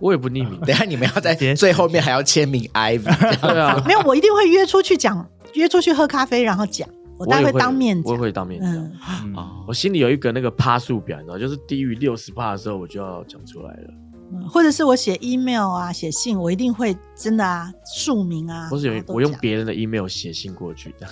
[0.00, 0.58] 我也不匿名。
[0.60, 8.20] 等下你们要在 最后面还要签名 Ivy，对啊，没有，我一定会约出去讲，约出去喝咖啡，然后讲，我大概会当面讲我也。
[8.20, 8.70] 会当面讲。
[9.00, 13.88] 啊，嗯哦我心里有一个那个趴数表，你知道，就是低于六十趴的时候，我就要讲出来了。
[14.32, 21.06] 嗯或者是我写 email 啊，写信，我一定会真的啊，署名啊，或是有我用别人的 email 写信过去的，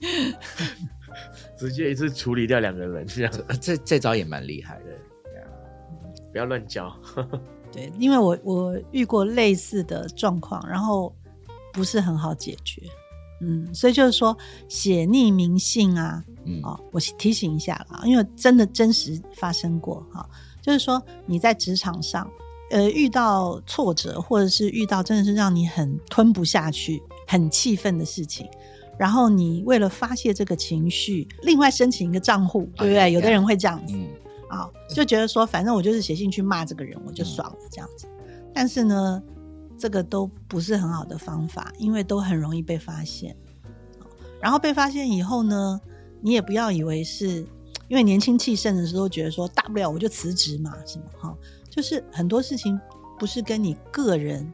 [1.58, 4.84] 直接一次处理掉两个人，这样这这招也蛮厉害的。
[6.32, 6.94] 不要乱教。
[7.72, 11.14] 对，因为我我遇过类似的状况，然后
[11.76, 12.82] 不是很好解决。
[13.42, 14.34] 嗯，所以就是说
[14.66, 20.26] 写匿名信啊，嗯哦，我提醒一下了，因为真的真实发生过哈、
[20.62, 22.26] 就是说你在职场上，
[22.70, 28.48] 呃，遇到挫折或者是遇到真的是让你很吞不下去、很气愤的事情，
[28.98, 32.98] 然后你为了发泄这个情绪，另外申请一个账户，对不对？
[32.98, 34.08] 哎有的人会这样子嗯
[34.48, 38.06] 啊、就觉得说反正我就是写信去骂这个人，我就爽了这样子。
[38.54, 39.22] 但是呢，
[39.78, 43.36] 这个都不是很好的方法，因为都很容易被发现。
[44.40, 45.80] 然后被发现以后呢，
[46.20, 47.46] 你也不要以为是
[47.88, 51.36] 因为年轻气盛的时候觉得说大不了我就辞职嘛，什么哈，
[51.70, 52.78] 就是很多事情
[53.18, 54.52] 不是跟你个人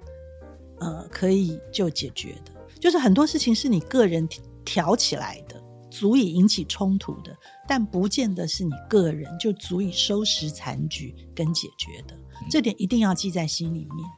[0.78, 4.28] 呃可以就解决的，就是很多事情是你个人
[4.64, 12.16] 挑起来的，足以引起冲突的，但不见得是你个人就足以收拾残局跟解决的，
[12.48, 14.08] 这点一定要记在心里面。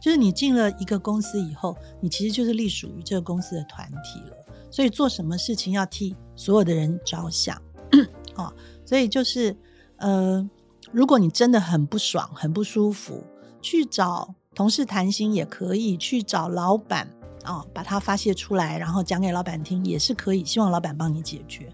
[0.00, 4.36] 就是你进了一个公司以后，你其实就是隶属于这个公司的团体了。
[4.70, 7.60] 所以做什么事情要替所有的人着想，
[8.36, 8.52] 哦，
[8.86, 9.56] 所以就是
[9.96, 10.48] 呃，
[10.92, 13.24] 如果你真的很不爽、很不舒服，
[13.60, 17.08] 去找同事谈心也可以，去找老板
[17.44, 21.72] 哦，把它发泄出来，然后讲给老板听也是可以，希望老板帮你解决，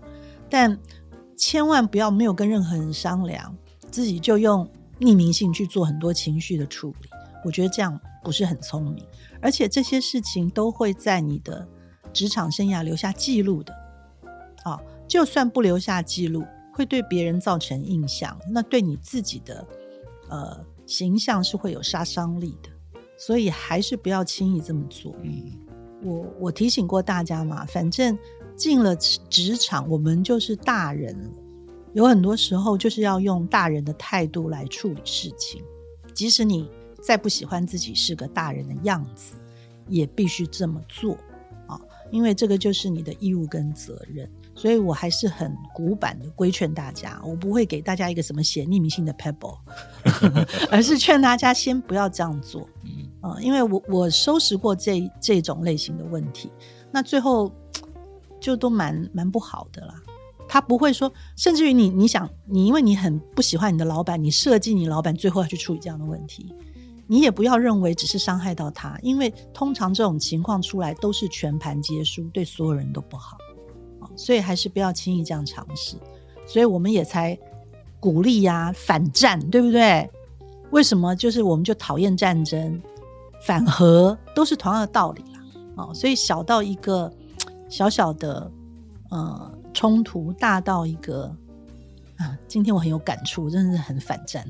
[0.49, 0.79] 但
[1.37, 3.55] 千万不要没有跟任何人商量，
[3.91, 4.67] 自己就用
[5.01, 7.11] 匿名性去做很多情绪的处理，
[7.45, 9.07] 我觉得这样不是很聪明，
[9.41, 11.65] 而且这些事情都会在你的
[12.13, 13.73] 职场生涯留下记录的。
[14.65, 19.65] 啊、就算不留下记录，会对别人造成印象，那对你自己的
[20.29, 22.69] 呃形象是会有杀伤力的。
[23.17, 25.15] 所以还是不要轻易这么做。
[25.23, 25.53] 嗯
[26.03, 28.19] 我我提醒过大家嘛，反正
[28.57, 31.31] 进了职职场，我们就是大人了，
[31.95, 35.63] 有很多时候就是要用大人的态度来处理事情，
[36.13, 36.69] 即使你
[37.07, 39.37] 再不喜欢自己是个大人的样子，
[39.87, 41.17] 也必须这么做
[41.69, 44.29] 啊，因为这个就是你的义务跟责任。
[44.57, 49.57] 所以我还是很古板的规劝大家，我不会给大家一个什么写匿名信的 pebble，
[50.69, 52.69] 而是劝大家先不要这样做。
[52.83, 56.51] 嗯呃，因为我我收拾过这这种类型的问题，
[56.91, 57.53] 那最后
[58.41, 59.95] 就都蛮蛮不好的啦。
[60.49, 66.55] 他不会说，甚至于你你想你因为你很不喜欢你的老板，你设计你老板最后要去处理这样的问题，
[67.07, 73.39] 你也不要认为只是伤害到他，因为通常这种情况出来都是全盘皆输，对所有人都不好
[74.01, 75.97] 啊、所以还是不要轻易这样尝试。
[76.47, 77.39] 所以我们也才
[77.99, 80.09] 鼓励呀、反战，对不对？
[80.71, 81.15] 为什么？
[81.15, 82.81] 就是我们就讨厌战争，
[83.43, 85.41] 反核都是同样的道理啦。
[85.77, 87.13] 啊，所以小到一个
[87.69, 88.51] 小小的
[89.11, 91.35] 呃冲突，大到一个
[92.19, 94.47] 啊，今天我很有感触，真的是很反战，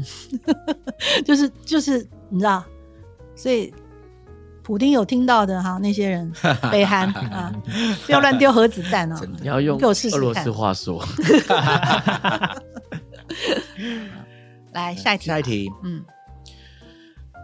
[1.25, 2.63] 就是就是你知道，
[3.35, 3.73] 所以
[4.63, 6.31] 普丁有听到的哈，那些人
[6.71, 7.53] 北韩 啊，
[8.07, 9.17] 不要乱丢核子弹哦。
[9.41, 11.05] 你要用俄罗斯话说，
[14.73, 16.05] 来下一题，下一，题，嗯，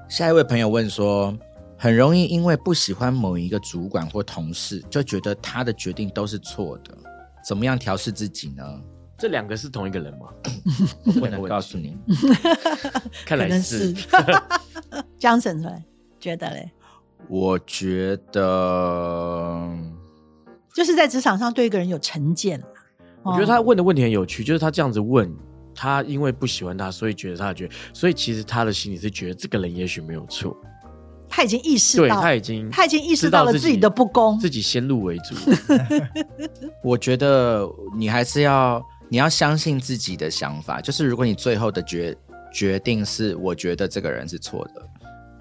[0.08, 1.36] 下一位朋友问说，
[1.78, 6.96] 很容易因为不喜欢某一个主管或同事，就觉得他的决定都是错的，
[7.44, 8.62] 怎么样调试自己呢？
[9.22, 10.26] 这两个是同一个人吗？
[11.20, 11.96] 不能告诉你，
[13.24, 13.94] 看来可能是。
[13.94, 14.06] 是。
[15.20, 15.70] Johnson 对，
[16.18, 16.68] 觉得嘞，
[17.28, 19.68] 我觉得
[20.74, 22.66] 就是在职场上对一个人有成见啦
[23.22, 25.32] 我觉得他问的问题很有趣，就是他这样子问，
[25.72, 30.56] 他因为不喜欢他，所以觉得他的觉得，所以其实他的心里是觉得这个人也许没有错，
[31.28, 35.36] 他已经意识对到，他已经他已经意识到了自己的不公，自己先入为主。
[36.82, 37.64] 我觉得
[37.96, 42.16] 你还是要你要相信自己的想法，就是如果你最后的决
[42.50, 44.82] 决定是我觉得这个人是错的，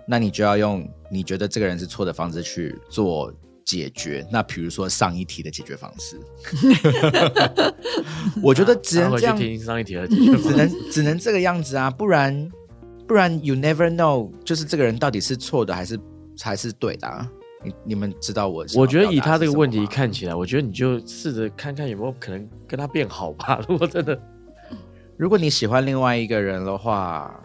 [0.05, 4.27] 那你就要用你觉得这个人是错的方式去做解决。
[4.29, 6.19] 那比如说上一题的解决方式，
[8.43, 12.51] 我觉得只能回去这样，听上一题的解决方只能只能这个样子啊，不然
[13.07, 15.97] 不然 you never know，就是这个人到底是错的还是
[16.41, 17.25] 还是对的、啊。
[17.63, 23.63] 你你们知道我我觉得以他这个问题看起来，我觉得你就试着看看有没有可能跟他变好吧。
[23.69, 24.19] 如果真的，
[25.17, 27.43] 如果你喜欢另外一个人的话，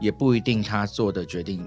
[0.00, 1.62] 也不一定他做的决定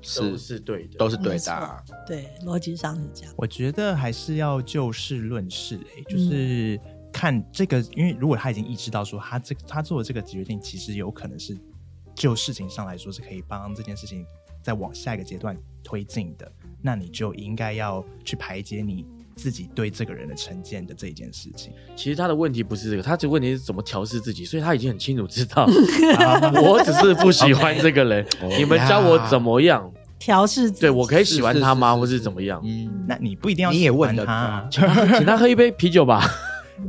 [0.00, 3.34] 都是是对的，都是对的啊、对，逻辑上是这样。
[3.36, 6.80] 我觉得还是要就事论事、欸，就是
[7.12, 11.58] 看这个，因为如果他已经意识到说他这他做的这个决定，其实有可能是
[12.14, 14.24] 就事情上来说是可以帮这件事情
[14.62, 21.72] 再往下一个阶段推进的，那你就应该要去排解你自己对这个人的成见的这一件事情。
[21.96, 25.66] 其实他的问题不是这个，他这个问题是怎么调试自己，所以他已经很清楚知道，
[26.62, 28.26] 我只是不喜欢 这个人，
[28.58, 30.80] 你们教我怎么样，调试自己。
[30.82, 32.60] 对我可以喜欢他吗，是是是或是怎么样？
[32.64, 36.24] 嗯，那你不一定要你也问了他啊，请他喝一杯啤酒吧。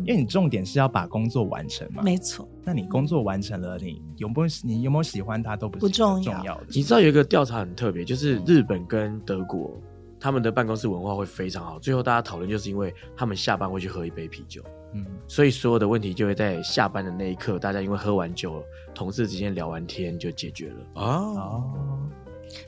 [0.06, 2.02] 因为你重点是要把工作完成嘛。
[2.04, 6.68] 没错，那你工作完成了，你有没有你有没有喜欢他都不是不重要重要的。
[6.70, 9.80] 你知道有一个调查很特别，就是日本跟德国
[10.20, 14.62] 他们的办公室文化会非常好，最后大家讨论就是因为他们下班会去喝一杯啤酒，
[14.94, 18.62] 嗯，所以所有的问题就会在下班的那一刻，大家因为喝完酒，
[18.94, 20.76] 同事之间聊完天就解决了。
[20.96, 21.04] 哦，
[21.38, 22.10] 哦，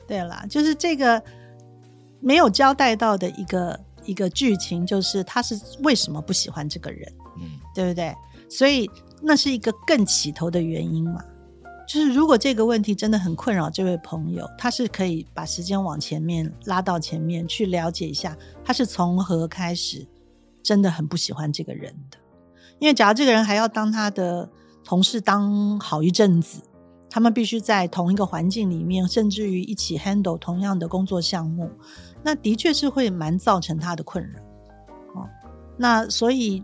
[0.06, 1.22] 对啦，就是这个
[2.20, 8.14] 没有交代到的一个一个剧情，就是他是为什么不喜欢这个人，嗯，对不对？
[8.48, 8.90] 所以
[9.22, 11.22] 那是一个更起头的原因嘛。
[11.86, 20.06] 就是如果这个问题真的很困扰这位朋友，他是可以把时间往前面拉到前面去了解一下，他是从何开始
[20.62, 22.16] 真的很不喜欢这个人的。
[22.78, 24.48] 因为假如这个人还要当他的
[24.84, 26.62] 同事当好一阵子，
[27.10, 31.70] 他们必须在同一个环境里面，甚至于一起 handle 同样的工作项目，
[32.22, 34.40] 那的确是会蛮造成他的困扰。
[35.14, 35.28] 哦，
[35.76, 36.62] 那所以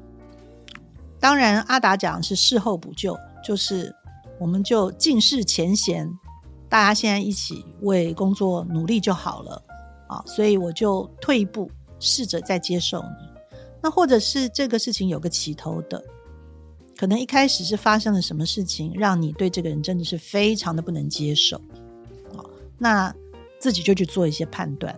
[1.20, 3.94] 当然阿达讲是事后补救，就是
[4.38, 6.08] 我们就尽释前嫌，
[6.68, 9.62] 大家现在一起为工作努力就好了
[10.08, 10.22] 啊。
[10.26, 13.28] 所以我就退一步，试着再接受你。
[13.82, 16.02] 那或者是这个事情有个起头的，
[16.96, 21.56] 可能一开始是发生了什么事情，让你对这个人真的是非常的不能接受
[22.36, 22.42] 啊。
[22.76, 23.14] 那
[23.60, 24.96] 自己就去做一些判断，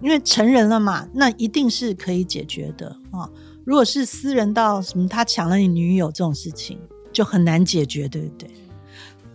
[0.00, 3.28] 因为成人了嘛，那一定是可以解决的啊。
[3.64, 6.78] 如果是私人到什么他抢了你女友这种事情，
[7.12, 8.50] 就很难解决，对不对？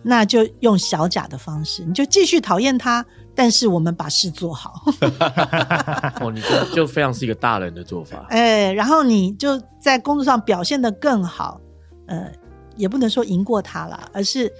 [0.02, 3.04] 那就用小贾的方式，你就继续讨厌他，
[3.34, 4.82] 但是我们把事做好，
[6.20, 8.26] 哦，你就就非常是一个大人的做法。
[8.30, 11.58] 哎，然后你就在工作上表现得更好，
[12.06, 12.30] 呃，
[12.76, 14.52] 也不能说赢过他了，而是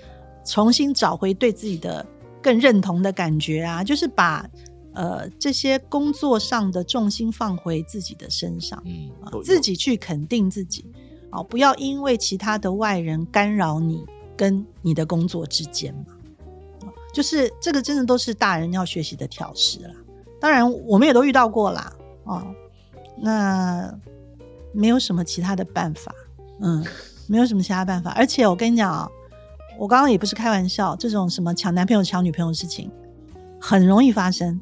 [0.47, 2.07] 重新找回对自己的
[2.41, 4.47] 更认同的感觉啊，就是把
[4.95, 8.83] 呃这些工作上的重心放回自己的身上。
[8.87, 10.91] 嗯，啊自己去肯定自己，
[11.31, 14.05] 啊，不要因为其他的外人干扰你
[14.37, 16.15] 跟你的工作之间嘛。
[16.83, 19.91] 啊就是这个真的都是大人要学习的调试啦。
[20.41, 21.93] 当然，我们也都遇到过啦，
[22.25, 22.45] 哦，
[23.17, 23.97] 那
[24.73, 26.13] 没有什么其他的办法，
[26.61, 26.85] 嗯，
[27.29, 28.11] 没有什么其他办法。
[28.11, 29.09] 而且我跟你讲啊、
[29.79, 32.91] 我刚刚也不是开玩笑，这种什么抢男朋友、抢女朋友的事情
[33.61, 34.61] 很容易发生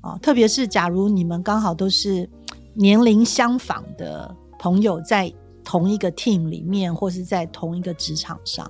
[0.00, 2.28] 啊、特别是假如你们刚好都是
[2.74, 5.32] 年龄相仿的朋友，在
[5.62, 8.64] 同一个 team 里面，或是在同一个职场上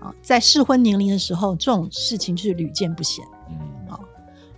[0.00, 3.24] 啊，在适婚年龄的时候，这种事情就是屡见不鲜。
[3.48, 4.00] 嗯，啊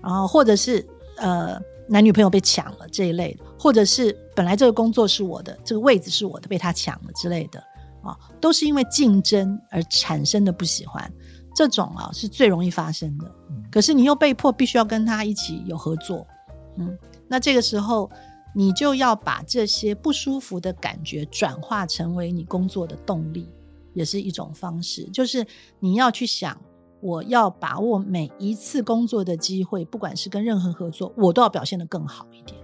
[0.01, 7.59] 然后或者是呃男女朋友被抢了这一类的，或者是本来这个工作是我的，这个位置是我的，被他抢了之类的
[8.03, 11.13] 啊，都是因为竞争而产生的不喜欢，
[11.55, 13.31] 这种啊是最容易发生的。
[13.71, 16.27] 可是你又被迫必须要跟他一起有合作，
[16.77, 18.11] 嗯，那这个时候
[18.55, 23.49] 你就要把这些不舒服的感觉转化成为你工作的动力，
[23.93, 25.47] 也是一种方式，就是
[25.81, 26.61] 你要去想。
[27.01, 32.59] 我要把握每一次工作的机会，不管是跟任何合作，我都要表现得更好一点。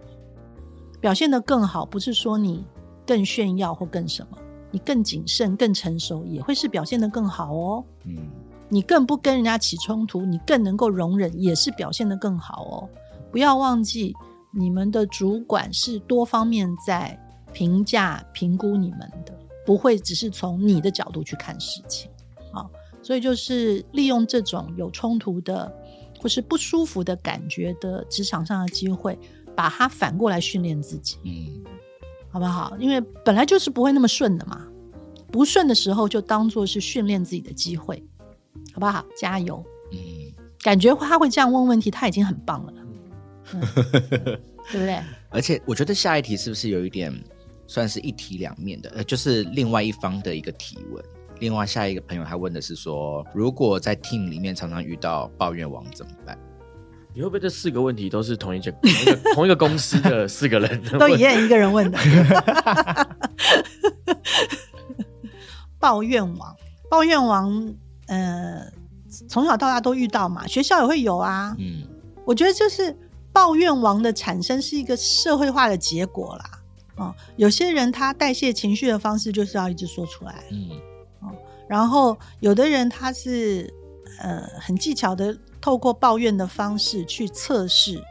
[0.99, 2.65] 表现得更好，不是说你
[3.07, 4.39] 更炫耀或更什么，
[4.71, 7.85] 你更谨慎、更成熟，也会是表现得更好哦。
[8.07, 8.31] 嗯，
[8.71, 12.89] 你更不跟人家起冲突，你更能够容忍，也是表现得更好哦。
[13.31, 14.15] 不要忘记，
[14.53, 17.19] 你们的主管是多方面在
[17.53, 22.11] 评价、评估你们的，不会只是从你的角度去看事情
[22.53, 22.65] 啊。
[23.03, 25.73] 所以就是利用这种有冲突的
[26.21, 29.19] 或是不舒服的感觉的职场上的机会，
[29.57, 31.65] 把它反过来训练自己，嗯，
[32.31, 32.77] 好不好？
[32.79, 34.67] 因为本来就是不会那么顺的嘛，
[35.33, 38.05] 不顺的时候就当做是训练自己的机会，
[38.75, 39.05] 好不好？
[39.17, 39.65] 加油！
[39.93, 39.99] 嗯，
[40.63, 42.73] 感觉他会这样问问题，他已经很棒了，
[43.55, 43.61] 嗯
[44.71, 45.01] 对不对？
[45.31, 47.13] 而且我觉得下一题是不是有一点
[47.67, 48.91] 算是一体两面的？
[48.91, 51.05] 呃，就是另外一方的一个提问。
[51.41, 56.39] 另外下一个朋友他问的是说，如果在 team 里面常常遇到抱怨王怎么办？
[57.13, 61.99] 你会不会这四个问题都是同一个同一个同一个公司的四个人都一样一个人问的。
[65.81, 66.57] 抱怨王，
[66.89, 67.75] 抱怨王，
[68.11, 68.67] 呃，
[69.29, 71.55] 从小到大都遇到嘛，学校也会有啊。
[71.59, 71.85] 嗯
[72.27, 72.97] 我觉得就是
[73.33, 76.51] 抱怨王的产生是一个社会化的结果啦。
[76.97, 80.69] 哦，有些人他代谢情绪的方式就是要一直说出来，嗯
[81.69, 83.73] 然后有的人他是
[84.19, 88.03] 呃很技巧的透过抱怨的方式去测试，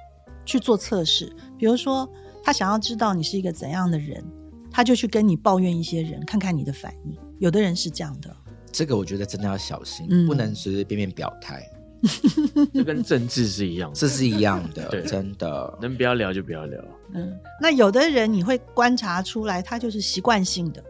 [0.45, 1.31] 去做测试。
[1.57, 2.09] 比如说
[2.41, 4.23] 他想要知道你是一个怎样的人，
[4.71, 7.17] 他就去跟你抱怨一些人，看看你的反应。
[7.37, 8.35] 有的人是这样的，
[8.71, 11.67] 这个我觉得真的要小心，嗯不能随随便便表态。
[12.73, 15.77] 这跟政治是一样的，这是一样的，真的。
[15.81, 16.81] 能不要聊就不要聊。
[17.13, 20.81] 嗯，那有的人你会观察出来，他就是习惯性的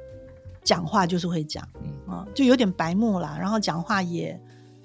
[0.63, 4.39] 讲话就是会讲，嗯啊、就有点白目啦，然后讲话也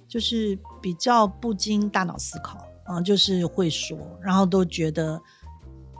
[0.08, 5.20] 就是比较不经大脑思考，啊、就是会说，然后都觉得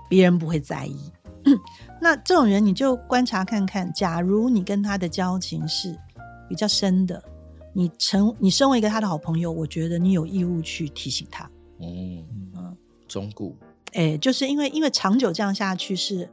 [0.09, 1.13] 别人不会在意。
[2.01, 5.95] 那这种人你就观察看看，假如你跟他的交情是
[6.49, 7.23] 比较深的，
[7.73, 11.51] 你成你身为一个他的好朋友，我觉得你有义务去提醒他。
[11.81, 12.25] 嗯
[12.55, 12.77] 嗯
[13.09, 13.57] 中固，
[13.93, 16.29] 哎，就是因为因为长久这样下去是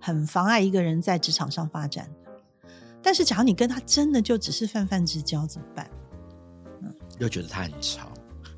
[0.00, 2.68] 很妨碍一个人在职场上发展的。
[3.02, 5.88] 但是，假如你跟他真的就只是泛泛之交，怎么办？
[6.82, 8.10] 嗯又觉得他很吵，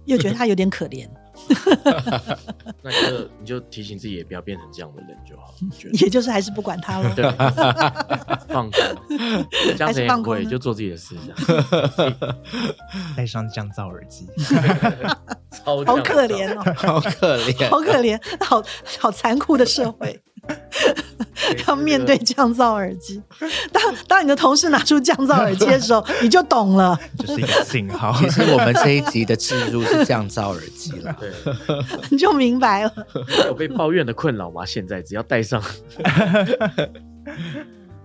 [0.07, 1.09] 又觉得他有点可怜，
[2.83, 5.55] 那你就你就提醒自己也不要变成这样的人就好，
[6.01, 7.15] 也就是还是不管他了。
[7.15, 7.25] 对，
[8.53, 8.81] 放空，
[9.77, 11.17] 这样子也不会，还是放空呢就做自己的事，
[13.17, 14.27] 戴上降噪耳机，
[15.65, 18.63] 好可怜哦，好可怜，好可怜，好
[18.99, 20.21] 好残酷的社会，
[21.67, 23.23] 要面对降噪耳机。
[23.73, 26.99] 当当你的同事拿出降噪耳机的时候， 你就懂了。
[27.19, 28.13] 这是一个信号。
[28.19, 31.17] 其实我们这一集的置入是降噪耳机了。
[31.19, 31.33] 对，
[32.11, 32.93] 你就明白了。
[33.47, 34.65] 有被抱怨的困扰吗？
[34.67, 35.63] 现在只要戴上，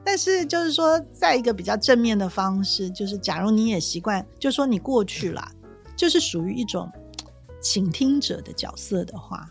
[0.05, 5.49] 但是就是说，在一个比较正面的方式，就是假如你也习惯，就是说你过去啦，
[5.95, 6.89] 就是属于一种
[7.61, 9.49] 倾听者的角色的话，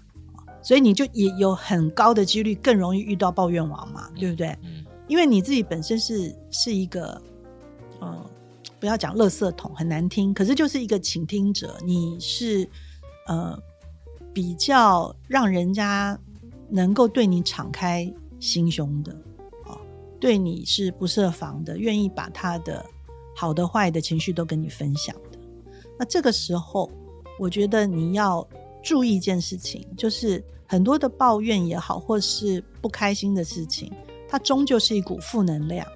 [0.63, 4.49] 所以你就也有很高的几率更容易遇到抱怨王嘛，对不对？
[4.63, 7.21] 嗯因为你自己本身是是一个，
[8.01, 8.25] 嗯，
[8.81, 12.67] 不要讲垃圾桶很难听，可是就是一个倾听者，你是
[13.27, 13.59] 呃
[14.33, 16.19] 比较让人家
[16.71, 18.11] 能够对你敞开
[18.41, 19.13] 心胸的
[19.67, 19.79] 哦，
[20.19, 22.83] 对你是不设防的，愿意把他的
[23.37, 25.39] 好的坏的情绪都跟你分享的。
[25.99, 26.91] 那这个时候，
[27.39, 28.47] 我觉得你要
[28.83, 33.93] 注意一件事情，就是很多的抱怨也好，或是不开心的事情。
[34.29, 35.87] 它终究是一股负能量。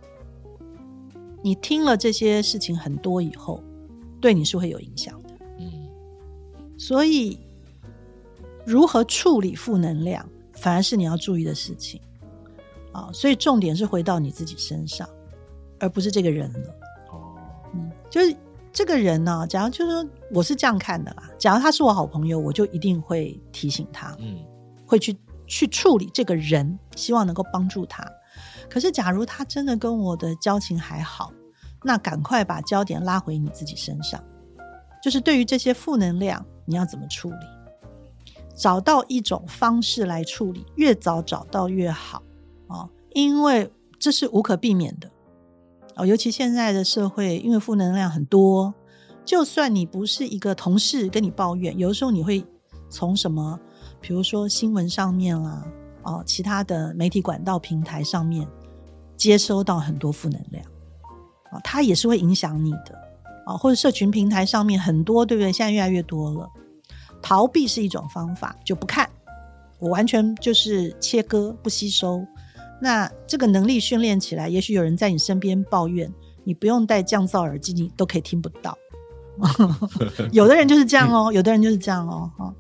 [1.42, 3.62] 你听了这些事情很多以后，
[4.20, 5.30] 对你是会有影响的。
[5.58, 5.88] 嗯
[6.78, 7.38] 所以，
[8.66, 11.98] 如何处理负能量，反而是你要注意的事情
[12.92, 13.10] 啊。
[13.12, 15.08] 所以重点是回到你自己身上，
[15.78, 16.74] 而不是这个人了。
[17.10, 17.34] 哦，
[17.74, 18.36] 嗯，就是
[18.76, 24.36] 这个人呢、假如就是说我是这样看的啦，假如他是我好朋友，我就一定会提醒他，嗯
[24.86, 25.16] 会去
[25.46, 28.06] 去处理这个人，希望能够帮助他。
[28.68, 31.32] 可是，假如他真的跟我的交情还好，
[31.84, 34.22] 那赶快把焦点拉回你自己身上，
[35.02, 37.36] 就是对于这些负能量，你要怎么处理？
[38.54, 42.22] 找到一种方式来处理，越早找到越好
[42.66, 45.10] 哦，因为这是无可避免的
[45.96, 46.06] 哦。
[46.06, 48.72] 尤其现在的社会，因为负能量很多，
[49.24, 52.44] 就算你不是一个同事跟你抱怨，有的时候你会
[52.88, 53.58] 从什么，
[54.00, 55.66] 比如说新闻上面啦，
[56.02, 58.46] 哦，其他的媒体管道平台上面
[59.16, 60.64] 接收到很多负能量，
[61.50, 62.96] 哦，它也是会影响你的，
[63.46, 65.52] 哦，或者社群平台上面很多，对不对？
[65.52, 66.48] 现在越来越多了，
[67.20, 69.10] 逃避是一种方法，就不看，
[69.80, 72.24] 我完全就是切割不吸收。
[72.80, 76.12] 那这个能力训练起来，也许有人在你身边抱怨，
[76.44, 78.76] 你不用戴降噪耳机，你都可以听不到。
[80.32, 82.54] 有的人就是这样哦，有的人就是这样哦，哈。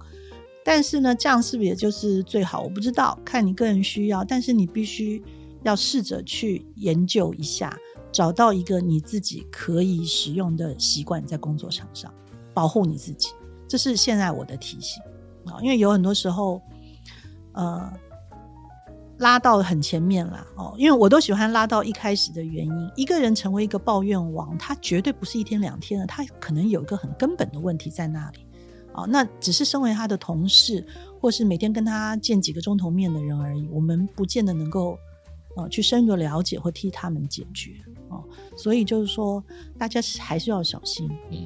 [0.64, 2.60] 但是呢，这样是不是也就是最好？
[2.62, 4.24] 我不知道，看你个人需要。
[4.24, 5.22] 但是你必须
[5.62, 7.76] 要试着去研究一下，
[8.10, 12.12] 找到一个你自己可以使用的习惯，在工作场上
[12.52, 13.28] 保护你自己。
[13.68, 15.02] 这是现在我的提醒
[15.44, 16.60] 啊，因为有很多时候，
[17.52, 17.92] 呃，
[19.18, 22.90] 拉到很前面啦哦，因为我都喜欢拉到一开始的原因。
[22.96, 28.40] 一个人成为一个抱怨王，他绝对不是一天两天的，他可能有一个很根本的问题在那里。
[28.92, 30.86] 哦，那只是身为他的同事，
[31.20, 34.98] 或是每天跟他见几个钟头面的人而已，我们不见得能够
[35.56, 37.72] 呃去深入的了解或替他们解决
[38.08, 38.24] 哦。
[38.56, 39.42] 所以就是说，
[39.78, 41.10] 大家还是要小心。
[41.30, 41.38] 嗯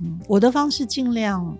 [0.00, 1.56] 嗯，我的方式尽量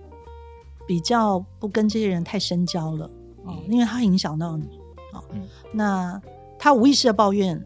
[0.87, 3.07] 比较不跟这些人太深交了
[3.45, 4.69] 哦，嗯因为他影响到你
[5.15, 5.25] 哦。
[5.33, 6.21] 嗯那
[6.59, 7.63] 他无意识的抱怨，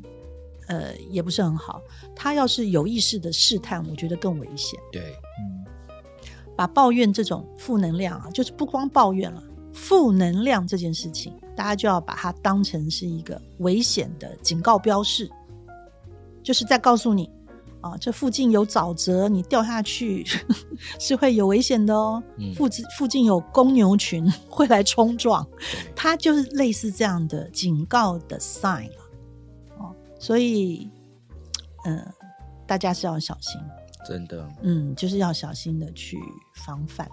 [0.66, 1.80] 呃，也不是很好。
[2.16, 4.78] 他要是有意识的试探，我觉得更危险。
[4.90, 5.02] 对，
[5.40, 5.64] 嗯，
[6.56, 9.42] 把抱怨这种负能量啊，就是不光抱怨了，
[9.72, 15.30] 负能量这件事情，大家就要把它当成是一个危险的警告标示，
[16.42, 17.30] 就是在告诉你
[17.80, 20.24] 啊，这附近有沼泽，你掉下去
[20.98, 22.22] 是会有危险的哦。
[22.36, 25.46] 嗯附近附近有公牛群 会来冲撞，
[25.94, 29.10] 它就是类似这样的警告的 sign 了。
[29.78, 30.90] 哦，所以，
[31.84, 32.04] 嗯、
[32.66, 33.60] 大家是要小心。
[34.06, 36.18] 真的，嗯，就是要小心的去
[36.54, 37.06] 防范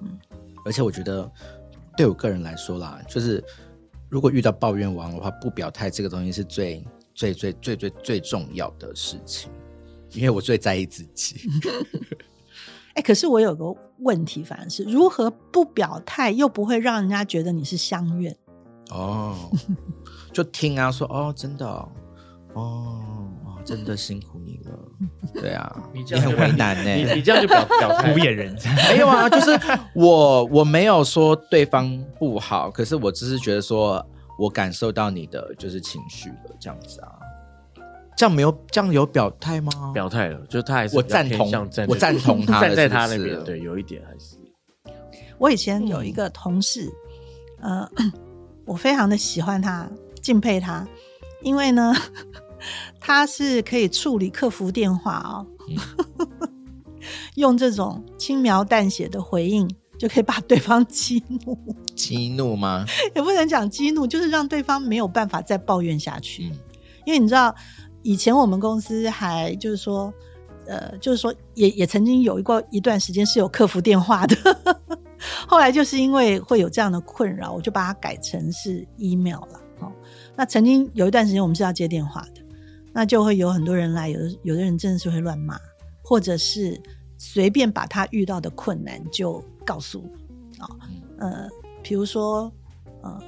[0.00, 0.18] 嗯
[0.64, 1.30] 而且我觉得
[1.96, 3.42] 对我个人来说啦，就是
[4.08, 9.50] 如果遇到抱怨王的话，不表态这个东西是最最最最最最重要的事情，
[10.12, 11.48] 因为我最在意自己。
[12.94, 18.36] 哎，可是我有个问题，反而是如何不表态，又不会让人家觉得你是相怨？
[18.90, 19.36] 哦，
[20.32, 21.88] 就听啊，说哦，真的哦，
[22.54, 23.00] 哦，
[23.46, 24.76] 哦真的辛苦你了。
[25.34, 28.74] 对啊， 你这样就很为难呢、你你这样就表表态敷衍人家。
[28.90, 29.56] 没有啊，就是
[29.94, 34.04] 我我没有说对方不好，可是我只是觉得说
[34.36, 37.09] 我感受到你的就是情绪了，这样子啊。
[38.20, 39.72] 这样没有这样有表态吗？
[39.94, 41.50] 表态了，就他还是我赞同
[41.88, 44.36] 我赞同他的 站在他那边，对，有一点还是
[45.38, 46.92] 我以前有一个同事，
[47.62, 47.90] 呃，
[48.66, 49.88] 我非常的喜欢他，
[50.20, 50.86] 敬佩他，
[51.40, 51.94] 因为呢，
[53.00, 55.46] 他是可以处理客服电话哦，
[57.36, 59.66] 用这种轻描淡写的回应
[59.98, 61.58] 就可以把对方激怒，
[61.96, 62.84] 激怒吗？
[63.16, 66.50] 也不能讲激怒，就是让对方没有办法再抱怨下去。
[66.50, 66.58] 嗯
[67.06, 67.52] 因为你知道，
[68.02, 70.12] 以前我们公司还就是说，
[70.66, 74.36] 呃，就是说也也曾经有一过一段时间是有客服电话的，
[75.46, 79.60] 后来就是因为会有这样的困扰，我就把它改成是 email 了。
[79.80, 79.92] 哦，
[80.36, 82.42] 那曾经有一段时间我们是要接电话的，
[82.92, 85.58] 那就会有很多人来，有的有的人真的是会乱骂，
[86.02, 86.80] 或者是
[87.18, 90.02] 随便把他遇到的困难就告诉
[90.50, 90.68] 你啊、
[91.18, 91.48] 呃，
[91.82, 92.52] 比如说
[93.02, 93.20] 呃。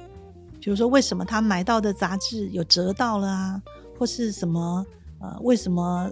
[0.63, 3.61] 比如说，为什么他买到的杂志有折到了啊，
[3.97, 4.85] 或是什么
[5.19, 6.11] 呃，为什么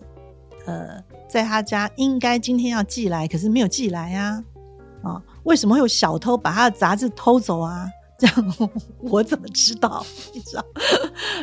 [0.65, 4.43] 呃，在他家应该今天要寄来，可是没有寄来呀、
[5.03, 5.09] 啊？
[5.09, 7.89] 啊，为什么会有小偷把他的杂志偷走啊？
[8.19, 8.55] 这样
[8.99, 10.05] 我怎么知道？
[10.34, 10.63] 你知道？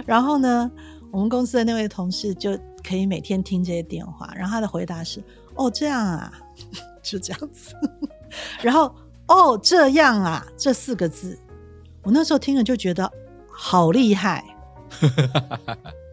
[0.07, 0.71] 然后呢，
[1.11, 5.21] 我们公司的那位同事就可以每天听这些电话，然后他的回答是：
[5.57, 6.33] 哦，这样啊，
[7.03, 7.75] 就这样子。
[8.63, 8.95] 然后
[9.27, 11.37] 哦，这样啊，这四个字。
[12.05, 13.11] 我那时候听了就觉得
[13.51, 14.45] 好厉害，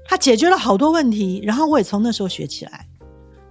[0.08, 2.88] 他解决了好多问题，然后我也从那时候学起来。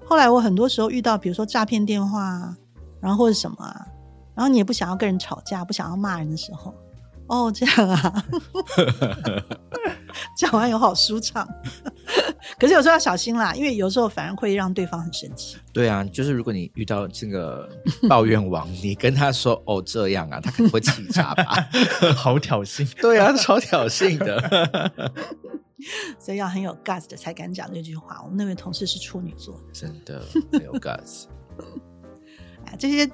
[0.04, 2.56] 后来我很多时候遇到，比如说诈骗电话啊，
[3.00, 3.86] 然后或者什么啊，
[4.34, 6.74] 然后你也不想要跟人吵架，不想要骂人的时候，
[7.26, 8.24] 哦，这样啊，
[10.36, 11.48] 讲完有好舒畅。
[12.60, 15.56] 可是有时候要小心啦，因为有时候反而会让对方很生气。
[15.72, 17.68] 对啊，就是如果你遇到这个
[18.08, 21.66] 抱怨王， 你跟他说哦这样啊，他可能会气炸吧？
[22.14, 22.86] 好挑衅。
[23.00, 24.92] 对啊，超挑衅的，
[26.18, 28.20] 所以要很有 guts 的才敢讲这句话。
[28.22, 29.62] 我们那位同事是处女座的。
[29.72, 30.22] 真的
[30.52, 31.24] 没有 guts。
[32.66, 33.08] 哎， 这些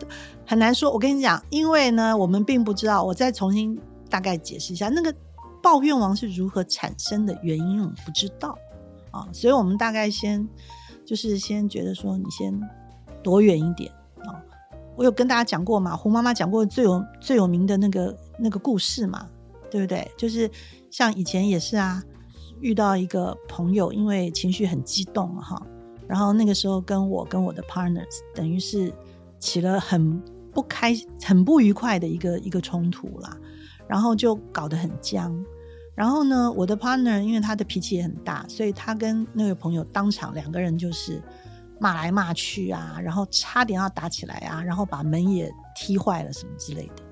[0.46, 0.90] 很难说。
[0.90, 3.02] 我跟你讲，因为呢，我们并不知道。
[3.02, 5.14] 我再重新大概解释一下，那个
[5.62, 8.56] 抱怨王是如何产生的原因，我们不知道
[9.10, 9.28] 啊。
[9.32, 10.48] 所以我们大概先
[11.04, 12.58] 就是先觉得说，你先
[13.22, 14.42] 躲远一点啊。
[14.96, 19.28] 我有跟大家讲过嘛，胡妈妈讲过最有最有名的那个那个故事嘛，
[19.70, 20.10] 对不对？
[20.16, 20.50] 就是
[20.90, 22.02] 像以前也是啊，
[22.60, 25.60] 遇到一个朋友，因为情绪很激动哈，
[26.06, 28.92] 然后那个时候跟我跟我的 partners 等于是
[29.38, 30.20] 起了很
[30.52, 30.94] 不开、
[31.24, 33.36] 很不愉快的一个一个冲突啦，
[33.86, 35.44] 然后就搞得很僵。
[35.94, 41.22] 然后呢，我的 partner 因为他的脾气也很大，所以他跟那位朋友当场两个人就是
[41.78, 47.02] 骂来骂去啊，然后差点要打起来啊，然后把门也踢坏了什么之类的。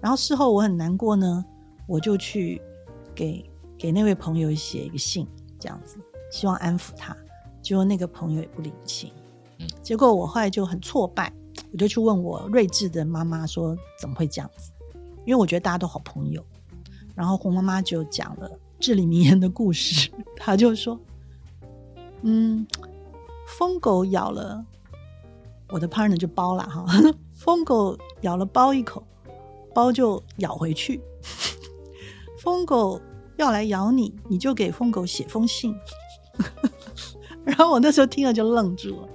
[0.00, 1.44] 然后事后我很难过呢，
[1.86, 2.60] 我就去
[3.14, 3.48] 给
[3.78, 5.26] 给那位朋友写一个信，
[5.58, 5.98] 这样子
[6.30, 7.16] 希望安抚他。
[7.62, 9.12] 结果那个朋友也不领情，
[9.58, 11.32] 嗯结果我后来就很挫败，
[11.72, 14.70] 我就去问我睿智的妈妈说怎么会这样子？
[15.24, 16.44] 因为我觉得大家都好朋友。
[17.14, 21.00] 然后红妈妈就讲了至理名言的故事， 她就说
[22.22, 22.66] ：“嗯，
[23.46, 24.64] 疯狗咬了
[25.68, 26.84] 我的 partner 就包了哈，
[27.34, 29.02] 疯狗咬了包一口，
[29.74, 31.00] 包就咬回去。
[32.38, 33.00] 疯狗
[33.36, 35.74] 要来咬你，你就给疯狗写封信。
[37.44, 39.08] 然后我那时候听了就愣住了，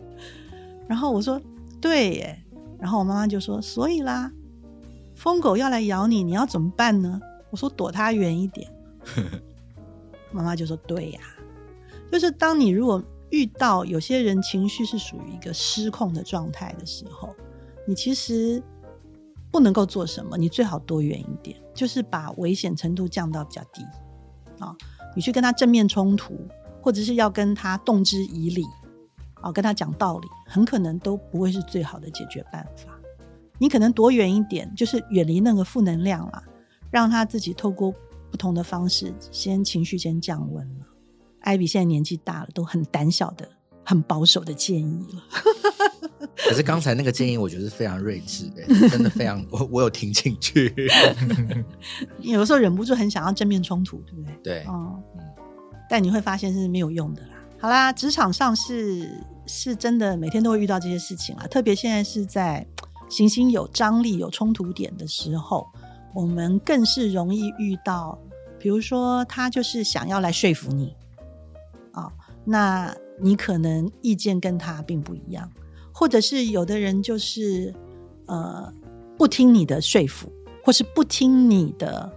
[0.87, 1.39] 然后我说：
[1.79, 2.43] 对耶。
[2.79, 4.31] 然后我妈妈就说：所以啦，
[5.13, 7.21] 疯狗要来咬你，你要怎么办呢？
[7.51, 8.71] 我说躲它远一点。
[10.31, 11.19] 妈妈就说：对呀，
[12.11, 17.35] 就是当你如果遇到有些人情绪是属于一个失控的状态的时候，
[17.85, 18.63] 你其实
[19.51, 23.83] 不能够做什么，你最好躲远一点，就是把危险程度降到比较低
[24.61, 24.73] 啊。
[25.13, 26.39] 你去跟他正面冲突，
[26.81, 28.63] 或者是要跟他动之以理
[29.41, 32.97] 啊，跟他讲道理，很可能都不会是最好的解决办法。
[33.57, 36.41] 你可能躲远一点，就是远离那个负能量啦，
[36.89, 37.93] 让他自己透过
[38.31, 40.85] 不同的方式，先情绪先降温了。
[41.41, 43.47] 艾比现在年纪大了，都很胆小的、
[43.83, 45.23] 很保守的建议了。
[46.37, 50.73] 可是刚才那个建议，我觉得是非常睿智的，真的非常， 我我有听进去。
[52.19, 54.33] 有的时候忍不住很想要正面冲突，对不对？
[54.43, 55.23] 对，哦嗯，
[55.89, 57.29] 但你会发现是没有用的啦。
[57.59, 59.07] 好啦，职场上是
[59.45, 62.65] 是真的每天都会遇到这些事情啊，特别现在是在
[63.07, 65.67] 行星有张力、有冲突点的时候，
[66.13, 68.17] 我们更是容易遇到，
[68.57, 70.95] 比如说他就是想要来说服你，
[71.91, 72.11] 啊、
[72.43, 75.49] 那你可能意见跟他并不一样，
[75.93, 77.73] 或者是有的人就是
[78.25, 78.73] 呃
[79.17, 80.31] 不听你的说服，
[80.63, 82.11] 或是不听你的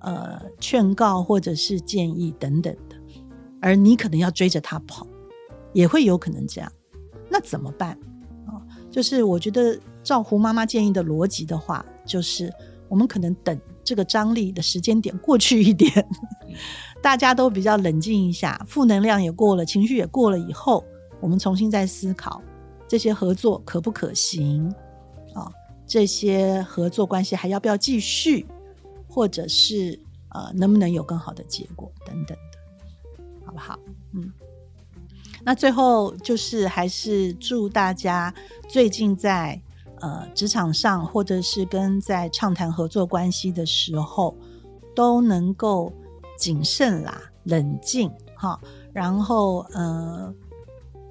[0.00, 2.96] 呃劝告或者是建议等等的，
[3.60, 5.06] 而你可能要追着他跑，
[5.72, 6.70] 也会有可能这样。
[7.28, 7.98] 那怎么办？
[8.46, 12.52] 啊、就是我觉得照胡妈妈建议的逻辑的话，就是
[12.88, 16.06] 我们可能等这个张力的时间点过去一点，
[17.02, 20.84] 大家都比较冷静一下，负能量也过了，情绪也过了以后，
[21.20, 22.42] 我们重新再思考
[22.86, 24.72] 这些合作可不可行
[25.34, 25.50] 啊、
[25.86, 28.46] 这些合作关系还要不要继续，
[29.08, 29.98] 或者是
[30.30, 33.78] 呃能不能有更好的结果等等的，好不好？
[34.12, 34.30] 嗯。
[35.42, 38.34] 那最后就是还是祝大家
[38.68, 39.58] 最近在
[40.00, 44.36] 呃职场上，或者是跟在畅谈合作关系的时候，
[44.94, 45.90] 都能够
[46.40, 48.58] 谨慎啦、冷静哈，
[48.94, 50.34] 然后呃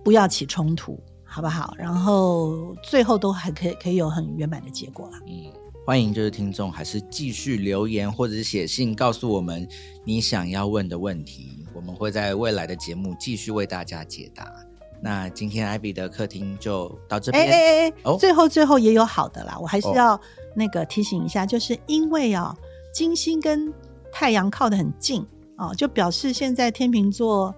[0.04, 1.76] 不要起冲突，好不好？
[1.78, 5.20] 然后最后都还可以可以有很圆满的结果啦。
[5.28, 5.54] 嗯，
[5.86, 9.68] 欢迎就是听众还是继续留言或者是写信告诉我们
[10.04, 14.52] 你想要问的问题，我们会在未来的节目继续为大家解答。
[15.02, 17.54] 那今天艾比的客厅就到这哎边。
[17.54, 20.22] 哎哎，哦最后最后也有好的啦，我还是哦要
[20.56, 22.54] 那个提醒一下，就是因为啊、
[22.92, 23.72] 金星跟
[24.12, 25.26] 太阳靠得很近
[25.57, 27.53] 哦，就表示现在天秤座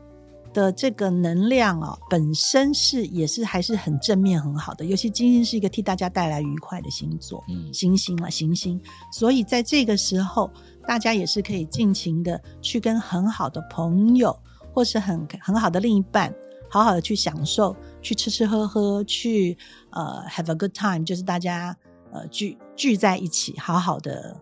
[0.53, 8.79] 的这个能量哦，本身是也是还是很正面很好的，尤其金星是一个替大家带来愉快的星座，嗯行星啊，行星，
[9.13, 10.51] 所以在这个时候，
[10.85, 14.37] 大家也是可以尽情的去跟很好的朋友，
[14.73, 16.33] 或是很很好的另一半，
[16.69, 19.57] 好好的去享受，去吃吃喝喝，去
[19.91, 21.73] 呃 have a good time，就是大家
[22.11, 24.35] 呃聚聚在一起，好好的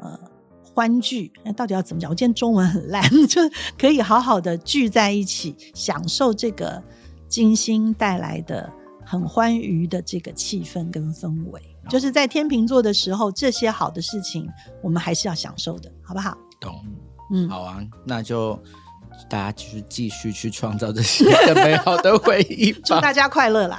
[0.00, 0.16] 呃
[0.76, 1.32] 欢聚。
[1.42, 2.10] 那，到底要怎么讲？
[2.10, 3.40] 我今天中文很烂， 就
[3.78, 6.82] 可以好好的聚在一起，享受这个
[7.28, 8.70] 金星带来的
[9.02, 11.62] 很欢愉的这个气氛跟氛围。
[11.88, 14.46] 就是在天秤座的时候，这些好的事情，
[14.82, 16.36] 我们还是要享受的，好不好？
[16.60, 16.74] 懂。
[17.32, 18.56] 嗯，好啊，那就
[19.30, 21.24] 大家继续继续去创造这些
[21.54, 22.80] 美好的回忆吧。
[22.84, 23.78] 祝大家快乐啦！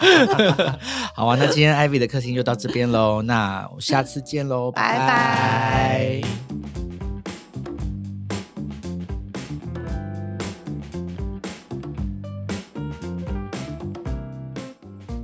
[1.14, 6.47] 好啊，那今天 Ivy 的客厅就到这边喽，那我下次见喽，拜拜拜